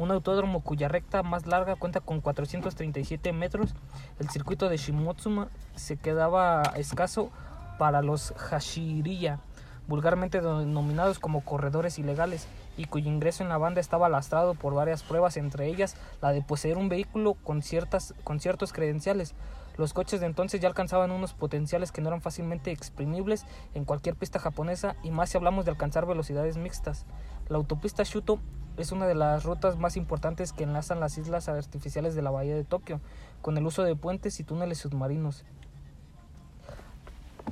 [0.03, 3.75] un autódromo cuya recta más larga cuenta con 437 metros.
[4.19, 7.31] El circuito de Shimotsuma se quedaba escaso
[7.79, 9.41] para los Hashiriya,
[9.87, 12.47] vulgarmente denominados como corredores ilegales,
[12.77, 16.43] y cuyo ingreso en la banda estaba lastrado por varias pruebas, entre ellas la de
[16.43, 19.35] poseer un vehículo con, ciertas, con ciertos credenciales.
[19.77, 24.17] Los coches de entonces ya alcanzaban unos potenciales que no eran fácilmente exprimibles en cualquier
[24.17, 27.07] pista japonesa, y más si hablamos de alcanzar velocidades mixtas.
[27.49, 28.39] La autopista Shuto
[28.77, 32.55] es una de las rutas más importantes que enlazan las islas artificiales de la bahía
[32.55, 33.01] de Tokio,
[33.41, 35.45] con el uso de puentes y túneles submarinos.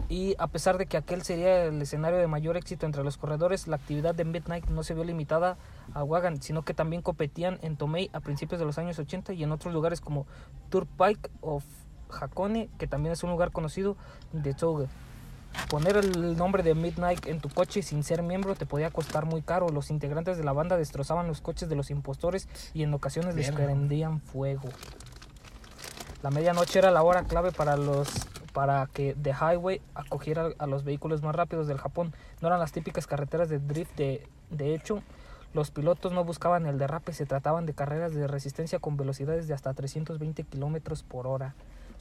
[0.08, 3.68] Y a pesar de que aquel sería el escenario de mayor éxito entre los corredores,
[3.68, 5.56] la actividad de Midnight no se vio limitada
[5.94, 9.44] a Wagan, sino que también competían en Tomei a principios de los años 80 y
[9.44, 10.26] en otros lugares como
[10.68, 11.62] Turnpike o
[12.10, 13.96] Hakone, que también es un lugar conocido
[14.32, 14.86] de Toga.
[15.68, 19.42] Poner el nombre de Midnight en tu coche sin ser miembro te podía costar muy
[19.42, 19.68] caro.
[19.68, 23.50] Los integrantes de la banda destrozaban los coches de los impostores y en ocasiones les
[23.50, 24.68] prendían fuego.
[26.22, 28.08] La medianoche era la hora clave para los
[28.52, 32.12] para que The Highway acogiera a los vehículos más rápidos del Japón.
[32.40, 35.02] No eran las típicas carreteras de drift de, de hecho,
[35.52, 39.54] los pilotos no buscaban el derrape, se trataban de carreras de resistencia con velocidades de
[39.54, 41.54] hasta 320 kilómetros por hora.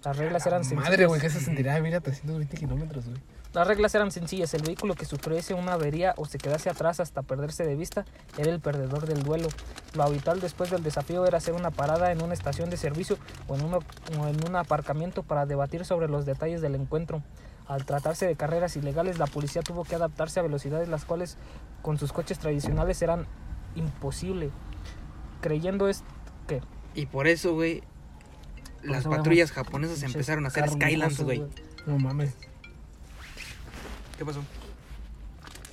[0.04, 1.08] Las reglas eran Madre, sencillas.
[1.08, 3.18] güey, que se sentirá vivir a 320 kilómetros, güey.
[3.54, 4.54] Las reglas eran sencillas.
[4.54, 8.06] El vehículo que sufriese una avería o se quedase atrás hasta perderse de vista
[8.38, 9.48] era el perdedor del duelo.
[9.96, 13.56] Lo habitual después del desafío era hacer una parada en una estación de servicio o
[13.56, 13.80] en, uno-
[14.20, 17.24] o en un aparcamiento para debatir sobre los detalles del encuentro.
[17.68, 21.38] Al tratarse de carreras ilegales, la policía tuvo que adaptarse a velocidades las cuales
[21.82, 23.26] con sus coches tradicionales eran
[23.76, 24.52] imposible.
[25.42, 26.04] Creyendo es
[26.48, 26.62] que
[26.96, 27.84] Y por eso, güey,
[28.84, 31.44] las patrullas japonesas empezaron a hacer Skylands, güey.
[31.86, 32.34] No mames.
[34.18, 34.42] ¿Qué pasó?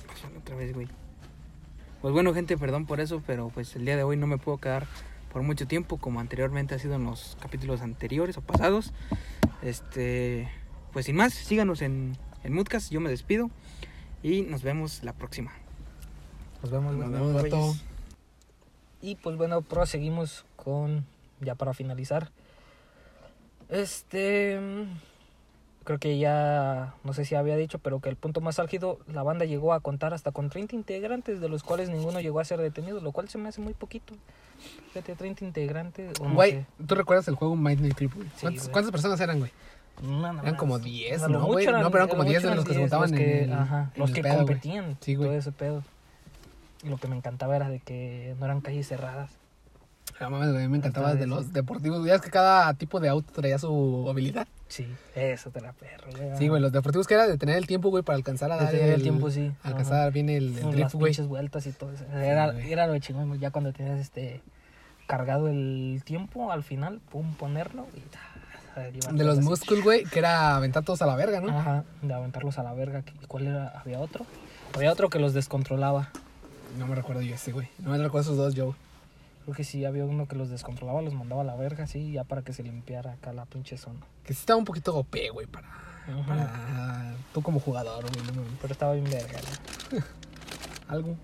[0.07, 0.87] Pasó Otra vez, güey.
[2.01, 4.57] Pues bueno, gente, perdón por eso, pero pues el día de hoy no me puedo
[4.59, 4.87] quedar
[5.31, 8.93] por mucho tiempo, como anteriormente ha sido en los capítulos anteriores o pasados.
[9.61, 10.49] Este,
[10.93, 13.49] pues sin más, síganos en, en Moodcast, yo me despido
[14.23, 15.51] y nos vemos la próxima.
[16.61, 16.95] nos vemos.
[16.95, 17.51] Nos güey.
[17.51, 17.83] vemos.
[19.01, 21.05] Y pues bueno, proseguimos con,
[21.41, 22.31] ya para finalizar,
[23.69, 24.83] este, mm,
[25.83, 29.23] creo que ya, no sé si había dicho, pero que el punto más álgido, la
[29.23, 32.59] banda llegó a contar hasta con 30 integrantes, de los cuales ninguno llegó a ser
[32.59, 34.13] detenido, lo cual se me hace muy poquito.
[34.93, 36.19] Fíjate, 30 integrantes.
[36.19, 36.65] o no Güey, sé.
[36.87, 38.27] ¿tú recuerdas el juego Midnight Club, güey?
[38.29, 38.73] Sí, ¿Cuántas, güey.
[38.73, 39.51] cuántas personas eran, güey?
[40.03, 41.65] Una nada Eran como 10, A lo ¿no, güey?
[41.65, 43.43] eran- No, pero eran como 10 mucho de los que se 10, juntaban los que,
[43.43, 44.97] en ajá, en los que pedo, competían.
[45.01, 45.29] Sí, güey.
[45.29, 45.83] Todo ese pedo.
[46.83, 49.31] Y lo que me encantaba era de que no eran calles cerradas.
[50.19, 52.05] No mames, güey, me encantaba de los deportivos.
[52.05, 54.47] Ya es que cada tipo de auto traía su habilidad.
[54.67, 56.37] Sí, eso te la perro, güey.
[56.37, 58.63] Sí, güey, los deportivos que era de tener el tiempo, güey, para alcanzar a De
[58.63, 59.51] dar tener el tiempo, sí.
[59.63, 61.13] Alcanzar bien el, el drift, las güey.
[61.27, 62.03] vueltas y todo eso.
[62.13, 62.71] Era, güey.
[62.71, 64.41] era lo chingón, ya cuando tenías este
[65.07, 69.39] cargado el tiempo al final, pum, ponerlo y De los.
[69.39, 71.57] Muscle, güey, que era aventar todos a la verga, ¿no?
[71.57, 73.03] Ajá, de aventarlos a la verga.
[73.23, 73.69] ¿Y cuál era?
[73.79, 74.25] ¿Había otro?
[74.75, 76.09] Había otro que los descontrolaba.
[76.77, 77.69] No me recuerdo yo ese, güey.
[77.79, 78.75] No me recuerdo esos dos, yo.
[79.47, 82.25] Creo que sí, había uno que los descontrolaba, los mandaba a la verga, sí, ya
[82.25, 84.01] para que se limpiara acá la pinche zona.
[84.25, 88.45] Que sí estaba un poquito OP, güey, para, tú como jugador, güey.
[88.61, 89.39] Pero estaba bien verga,
[89.93, 90.03] ¿no?
[90.93, 91.15] Algo.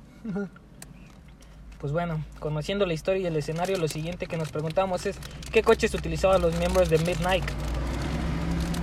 [1.81, 5.17] Pues bueno, conociendo la historia y el escenario, lo siguiente que nos preguntamos es
[5.51, 7.43] ¿qué coches utilizaban los miembros de Midnight?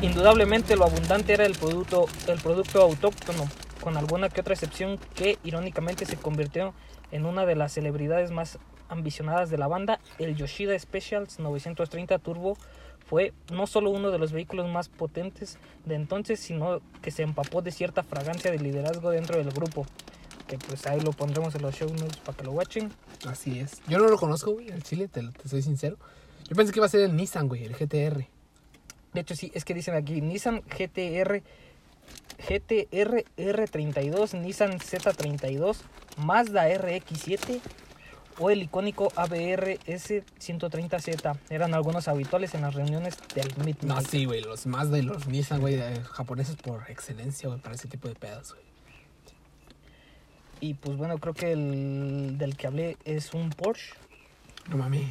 [0.03, 3.49] Indudablemente lo abundante era el producto, el producto autóctono,
[3.81, 6.75] con alguna que otra excepción que irónicamente se convirtió
[7.11, 8.59] en una de las celebridades más
[8.91, 12.59] ambicionadas de la banda, el Yoshida Specials 930 Turbo
[13.07, 17.63] fue no solo uno de los vehículos más potentes de entonces, sino que se empapó
[17.63, 19.87] de cierta fragancia de liderazgo dentro del grupo.
[20.47, 22.93] Que pues ahí lo pondremos en los show notes para que lo watchen.
[23.27, 23.81] Así es.
[23.89, 25.97] Yo no lo conozco, güey, el Chile, te, te soy sincero.
[26.49, 28.27] Yo pensé que iba a ser el Nissan, güey, el GTR.
[29.13, 31.43] De hecho, sí, es que dicen aquí Nissan GTR,
[32.49, 35.79] GTR R32, Nissan Z32,
[36.17, 37.61] Mazda RX7
[38.39, 41.39] o el icónico ABR S130Z.
[41.51, 43.83] Eran algunos habituales en las reuniones del Midnight.
[43.83, 45.79] No, sí, güey, los Mazda y los Nissan, güey,
[46.11, 48.65] japoneses por excelencia, güey, para ese tipo de pedos, güey.
[50.61, 53.95] Y pues bueno, creo que el del que hablé es un Porsche.
[54.69, 55.09] No mames.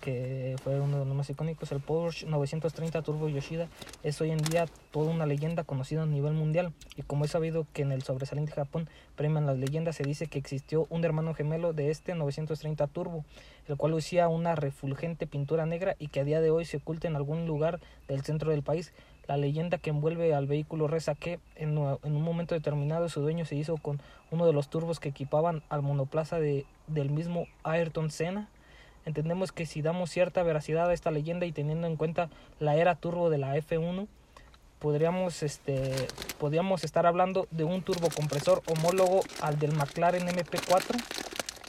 [0.00, 3.68] Que fue uno de los más icónicos, el Porsche 930 Turbo Yoshida,
[4.02, 6.72] es hoy en día toda una leyenda conocida a nivel mundial.
[6.96, 10.38] Y como es sabido que en el sobresaliente Japón premian las leyendas, se dice que
[10.38, 13.24] existió un hermano gemelo de este 930 Turbo,
[13.68, 17.08] el cual lucía una refulgente pintura negra y que a día de hoy se oculta
[17.08, 18.92] en algún lugar del centro del país.
[19.28, 23.54] La leyenda que envuelve al vehículo reza que en, un momento determinado su dueño se
[23.54, 28.48] hizo con uno de los turbos que equipaban al monoplaza de, del mismo Ayrton Senna.
[29.04, 32.28] Entendemos que si damos cierta veracidad a esta leyenda y teniendo en cuenta
[32.60, 34.06] la era turbo de la F1,
[34.78, 35.92] podríamos, este,
[36.38, 41.00] podríamos estar hablando de un turbocompresor homólogo al del McLaren MP4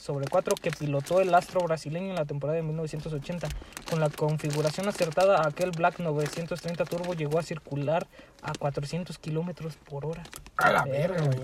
[0.04, 3.48] sobre 4 que pilotó el astro brasileño en la temporada de 1980.
[3.88, 8.06] Con la configuración acertada, aquel Black 930 Turbo llegó a circular
[8.42, 10.22] a 400 kilómetros por hora.
[10.58, 11.38] A la verga, güey.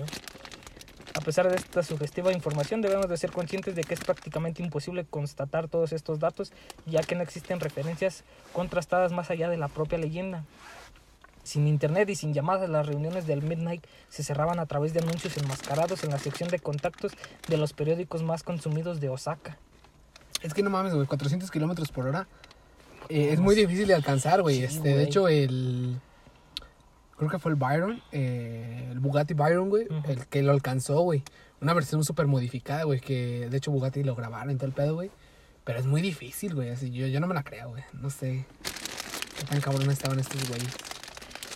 [1.13, 5.05] A pesar de esta sugestiva información, debemos de ser conscientes de que es prácticamente imposible
[5.05, 6.51] constatar todos estos datos,
[6.85, 10.45] ya que no existen referencias contrastadas más allá de la propia leyenda.
[11.43, 15.35] Sin internet y sin llamadas, las reuniones del Midnight se cerraban a través de anuncios
[15.37, 17.13] enmascarados en la sección de contactos
[17.47, 19.57] de los periódicos más consumidos de Osaka.
[20.43, 22.27] Es que no mames, güey, 400 kilómetros por hora.
[23.09, 24.57] eh, es muy difícil de alcanzar, güey.
[24.57, 25.99] Sí, este, de hecho, el.
[27.21, 31.21] Creo que fue el Byron, eh, el Bugatti Byron, güey, el que lo alcanzó, güey.
[31.61, 34.95] Una versión súper modificada, güey, que de hecho Bugatti lo grabaron en todo el pedo,
[34.95, 35.11] güey.
[35.63, 36.69] Pero es muy difícil, güey.
[36.69, 37.83] Así, yo, yo no me la creo, güey.
[37.93, 38.47] No sé
[39.37, 40.73] qué tan cabrón estaban estos güeyes.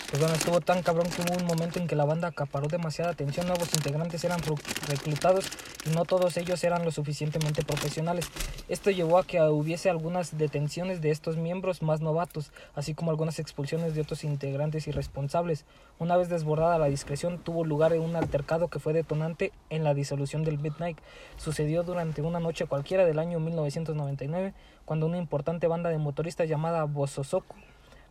[0.09, 3.11] Pues bueno, estuvo tan cabrón que hubo un momento en que la banda acaparó demasiada
[3.11, 4.39] atención, nuevos integrantes eran
[4.87, 5.49] reclutados
[5.83, 8.29] y no todos ellos eran lo suficientemente profesionales.
[8.69, 13.39] Esto llevó a que hubiese algunas detenciones de estos miembros más novatos, así como algunas
[13.39, 15.65] expulsiones de otros integrantes irresponsables.
[15.97, 20.43] Una vez desbordada la discreción, tuvo lugar un altercado que fue detonante en la disolución
[20.43, 20.99] del Midnight.
[21.37, 24.53] Sucedió durante una noche cualquiera del año 1999,
[24.85, 27.55] cuando una importante banda de motoristas llamada Bososoku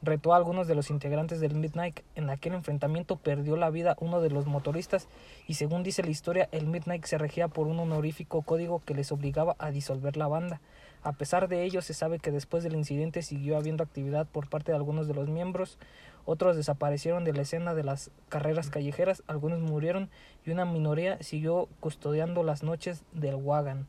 [0.04, 2.00] retó a algunos de los integrantes del Midnight.
[2.14, 5.08] En aquel enfrentamiento perdió la vida uno de los motoristas
[5.46, 9.12] y según dice la historia, el Midnight se regía por un honorífico código que les
[9.12, 10.60] obligaba a disolver la banda.
[11.02, 14.72] A pesar de ello, se sabe que después del incidente siguió habiendo actividad por parte
[14.72, 15.78] de algunos de los miembros,
[16.26, 20.08] otros desaparecieron de la escena de las carreras callejeras, algunos murieron
[20.46, 23.86] y una minoría siguió custodiando las noches del Wagan.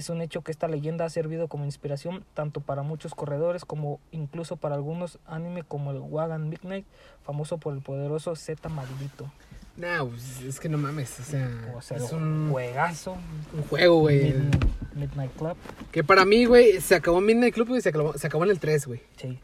[0.00, 4.00] Es un hecho que esta leyenda ha servido como inspiración tanto para muchos corredores como
[4.12, 6.86] incluso para algunos anime como el Wagan Midnight,
[7.22, 9.30] famoso por el poderoso Z maldito.
[9.76, 13.18] No, pues, es que no mames, o sea, O sea, es un juegazo.
[13.54, 14.32] un juego, güey.
[14.32, 15.56] Mid- Midnight Club.
[15.92, 18.58] Que para mí, güey, se acabó Midnight Club, güey, se acabó, se acabó en el
[18.58, 19.02] 3, güey.
[19.16, 19.38] Sí.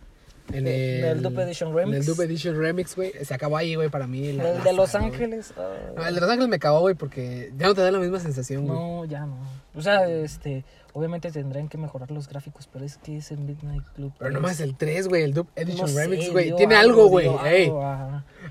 [0.52, 1.96] En En el Dupe Edition En Remix.
[1.98, 3.12] el Dupe Edition Remix, güey.
[3.24, 4.28] Se acabó ahí, güey, para mí.
[4.28, 4.94] El de Los.
[4.94, 5.52] Ángeles.
[5.56, 7.98] ah, No, el de Los Ángeles me acabó, güey, porque ya no te da la
[7.98, 8.78] misma sensación, güey.
[8.78, 9.36] No, ya no.
[9.74, 14.12] O sea, este, obviamente tendrían que mejorar los gráficos, pero es que ese Midnight Club.
[14.18, 16.54] Pero nomás el 3, güey, el Dupe Edition no Remix, güey.
[16.56, 17.28] Tiene algo, güey.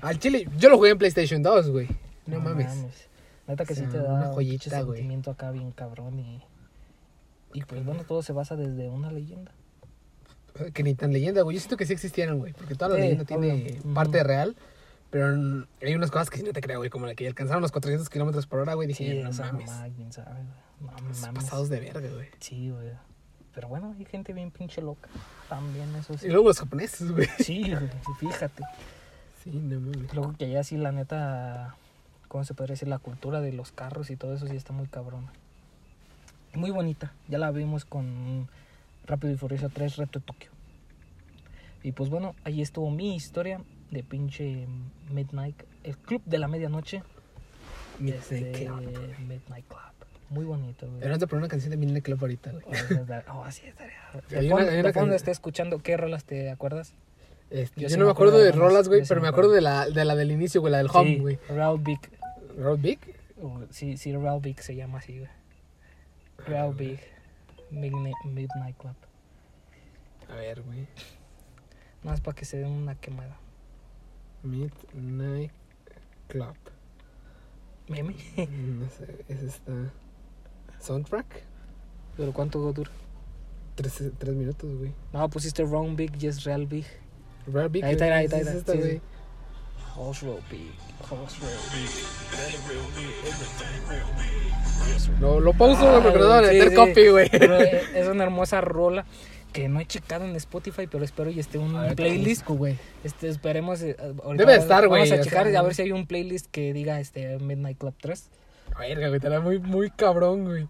[0.02, 1.88] al chile, yo lo jugué en PlayStation 2, güey.
[2.26, 2.68] No, mames.
[3.48, 4.98] Neta que O sí sea, te una da un joyita, güey.
[4.98, 6.42] sentimiento acá bien cabrón y.
[7.54, 9.52] Y pues bueno, todo se basa desde una leyenda.
[10.72, 11.56] Que ni tan leyenda, güey.
[11.56, 12.52] Yo siento que sí existieron, güey.
[12.52, 13.94] Porque toda la Sí, leyenda tiene obvio.
[13.94, 14.56] Parte real.
[15.10, 16.90] Pero hay unas cosas que sí no te creo, güey.
[16.90, 18.88] Como la que alcanzaron los 400 kilómetros por hora, güey.
[18.88, 19.66] Dije, Sí, no mames.
[19.70, 20.46] mamá, quién sabe, güey.
[20.80, 21.20] No mames.
[21.34, 22.28] pasados de verga, güey.
[22.40, 22.90] Sí, güey.
[23.54, 25.08] Pero bueno, hay gente bien pinche loca.
[25.48, 26.26] También, eso sí.
[26.26, 27.28] Y luego los japoneses, güey.
[27.38, 27.88] Sí, güey,
[28.20, 28.62] fíjate.
[29.42, 30.12] Sí, no mames.
[30.14, 31.76] Luego que allá sí, la neta,
[32.28, 32.88] ¿cómo se podría decir?
[32.88, 35.32] La cultura de los carros y todo eso sí está muy cabrona.
[36.52, 37.12] Muy bonita.
[37.28, 38.48] Ya la vimos con
[39.06, 40.50] Rápido y Furioso 3 Reto Tokio.
[41.82, 44.66] Y pues bueno, ahí estuvo mi historia de pinche
[45.10, 47.02] Midnight, el club de la medianoche.
[48.04, 49.18] este, Midnight Club.
[49.28, 49.80] Midnight Club.
[50.28, 50.98] Muy bonito, güey.
[50.98, 52.64] Deberían de poner una canción de Midnight Club ahorita, güey.
[53.28, 53.94] Oh, sí, estaría.
[54.30, 54.48] Hay
[55.06, 56.94] De esté escuchando, ¿qué rolas te acuerdas?
[57.50, 59.26] Este, Yo yo sí no me acuerdo acuerdo de rolas, güey, yo sí pero me
[59.26, 61.38] me acuerdo de la, de la del inicio, güey, la del home, güey.
[61.48, 62.00] Real Big.
[62.58, 62.98] ¿Road Big?
[63.40, 65.30] o sí, sí, Real Big se llama así, güey.
[66.46, 66.98] Real Big.
[67.70, 68.94] Midnight, Midnight Club.
[70.30, 70.86] A ver, güey.
[72.02, 73.36] Más para que se den una quemada.
[74.42, 75.52] Midnight
[76.28, 76.56] Club.
[77.88, 78.14] Meme.
[78.48, 79.72] No sé, es esta.
[80.80, 81.26] Soundtrack.
[82.16, 82.90] ¿Pero cuánto dura?
[83.74, 84.92] Tres, tres minutos, güey.
[85.12, 86.86] No, pusiste Wrong Big, Yes Real Big.
[87.46, 87.84] Real Big.
[87.84, 88.72] Ahí está, ahí está, ahí es está.
[88.74, 89.00] esta, Sí.
[89.96, 90.72] Horse Real Big.
[91.10, 91.90] Horse Real Big.
[95.20, 96.74] Lo, lo pauso, güey, porque no a meter sí.
[96.74, 97.30] copy, güey.
[97.94, 99.04] Es una hermosa rola
[99.52, 102.46] que no he checado en Spotify, pero espero y esté un A ver, playlist.
[102.46, 102.76] güey.
[103.04, 103.80] Este, esperemos.
[103.82, 103.96] eh,
[104.34, 106.46] Debe de estar, Vamos güey, a o checar y a ver si hay un playlist
[106.50, 108.28] que diga este Midnight Club 3.
[108.78, 110.68] Verga, güey, estará muy, muy cabrón, güey.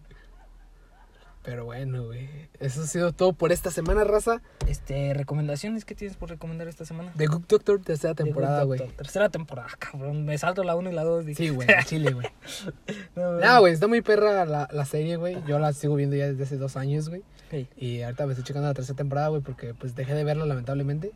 [1.47, 2.29] Pero bueno, güey.
[2.59, 4.43] Eso ha sido todo por esta semana, raza.
[4.67, 7.13] Este, recomendaciones que tienes por recomendar esta semana.
[7.15, 8.81] De Good Doctor, tercera The temporada, güey.
[8.89, 10.25] Tercera temporada, cabrón.
[10.25, 11.25] Me salto la 1 y la 2.
[11.37, 12.27] Sí, güey, al chile, güey.
[13.15, 15.37] No, güey, está muy perra la, la serie, güey.
[15.47, 17.23] Yo la sigo viendo ya desde hace dos años, güey.
[17.53, 20.47] Hey, Y ahorita me estoy checando la tercera temporada, güey, porque pues dejé de verla
[20.47, 21.13] lamentablemente.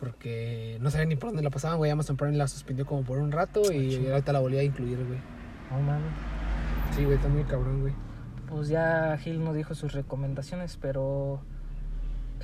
[0.00, 1.90] Porque no sabía ni por dónde la pasaban, güey.
[1.90, 5.18] Amazon Prime la suspendió como por un rato y ahorita la volví a incluir, güey.
[5.70, 6.12] no mames.
[6.96, 7.92] Sí, güey, está muy cabrón, güey.
[8.48, 11.40] Pues ya Gil nos dijo sus recomendaciones, pero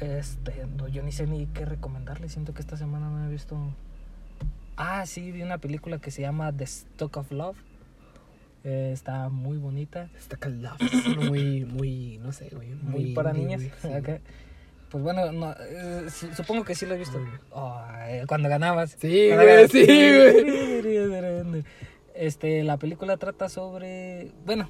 [0.01, 2.29] este, no, yo ni sé ni qué recomendarle.
[2.29, 3.57] Siento que esta semana no he visto.
[4.77, 7.57] Ah, sí, vi una película que se llama The Stock of Love.
[8.65, 10.77] Eh, está muy bonita, Está calado.
[11.29, 12.71] muy, muy, no sé, güey.
[12.75, 13.73] muy, para indie, niñas.
[13.81, 13.89] sí.
[13.89, 14.21] Ok.
[14.91, 17.19] Pues bueno, no, eh, su- supongo que sí lo he visto.
[17.19, 17.29] Muy.
[17.51, 18.97] Oh, eh, cuando ganabas.
[19.01, 21.65] Sí, Cuando güey, sí, güey.
[22.15, 24.69] Este, la película trata sobre, bueno,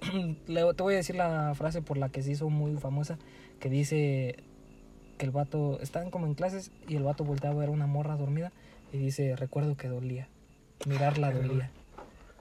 [0.46, 3.18] te voy a decir la frase por la que se hizo muy famosa,
[3.58, 4.36] que dice
[5.18, 8.16] que el vato, están como en clases y el vato voltea a ver una morra
[8.16, 8.52] dormida
[8.92, 10.28] y dice, recuerdo que dolía,
[10.86, 11.70] mirarla dolía.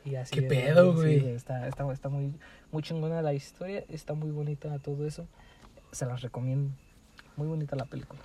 [0.06, 1.30] Y así ¿Qué es, pedo, sí, güey?
[1.30, 2.34] está, está, está muy,
[2.72, 5.28] muy chingona la historia, está muy bonita todo eso,
[5.92, 6.72] se las recomiendo,
[7.36, 8.22] muy bonita la película.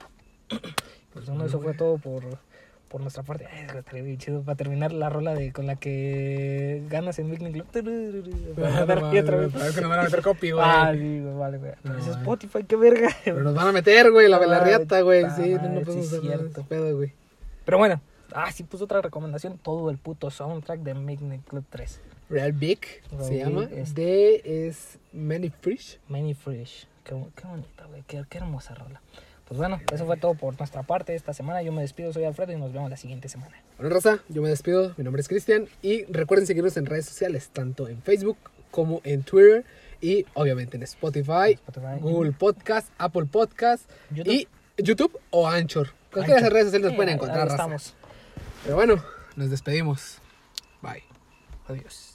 [1.12, 2.24] Pues bueno, eso fue todo por,
[2.94, 3.48] por nuestra parte.
[3.52, 7.40] Ay, estaría bien chido para terminar la rola de con la que ganas en Big
[7.40, 7.66] Club.
[8.54, 9.52] Para no otra vez.
[9.52, 10.64] a ver que nos van a meter copy, güey.
[10.64, 11.72] Ah, sí, vale, güey.
[11.82, 12.06] No, es.
[12.06, 13.08] Spotify, qué verga.
[13.24, 15.24] Pero nos van a meter, güey, la, la Ay, riata, güey.
[15.34, 17.12] Sí, no, no podemos sí, nada de ese pedo, güey.
[17.64, 18.00] Pero bueno,
[18.32, 19.58] ah, sí puso otra recomendación.
[19.58, 22.00] Todo el puto soundtrack de Midnight Club 3.
[22.30, 22.78] Real Big
[23.10, 23.64] Real se Big, llama.
[23.72, 25.98] es- De es Many Fish.
[26.08, 26.86] Many Fresh.
[27.02, 28.04] Qué, qué bonita, güey.
[28.06, 29.00] Qué, qué hermosa rola.
[29.48, 31.62] Pues bueno, eso fue todo por nuestra parte esta semana.
[31.62, 33.52] Yo me despido, soy Alfredo y nos vemos la siguiente semana.
[33.76, 34.94] Bueno, raza, yo me despido.
[34.96, 35.68] Mi nombre es Cristian.
[35.82, 38.38] Y recuerden seguirnos en redes sociales, tanto en Facebook
[38.70, 39.64] como en Twitter.
[40.00, 42.00] Y obviamente en Spotify, Spotify.
[42.00, 44.32] Google Podcast, Apple Podcast YouTube.
[44.32, 44.48] y
[44.82, 45.90] YouTube o Anchor.
[46.12, 47.94] Cualquiera de esas redes sociales nos pueden encontrar, estamos.
[48.64, 49.02] Pero bueno,
[49.36, 50.18] nos despedimos.
[50.82, 51.02] Bye.
[51.68, 52.13] Adiós.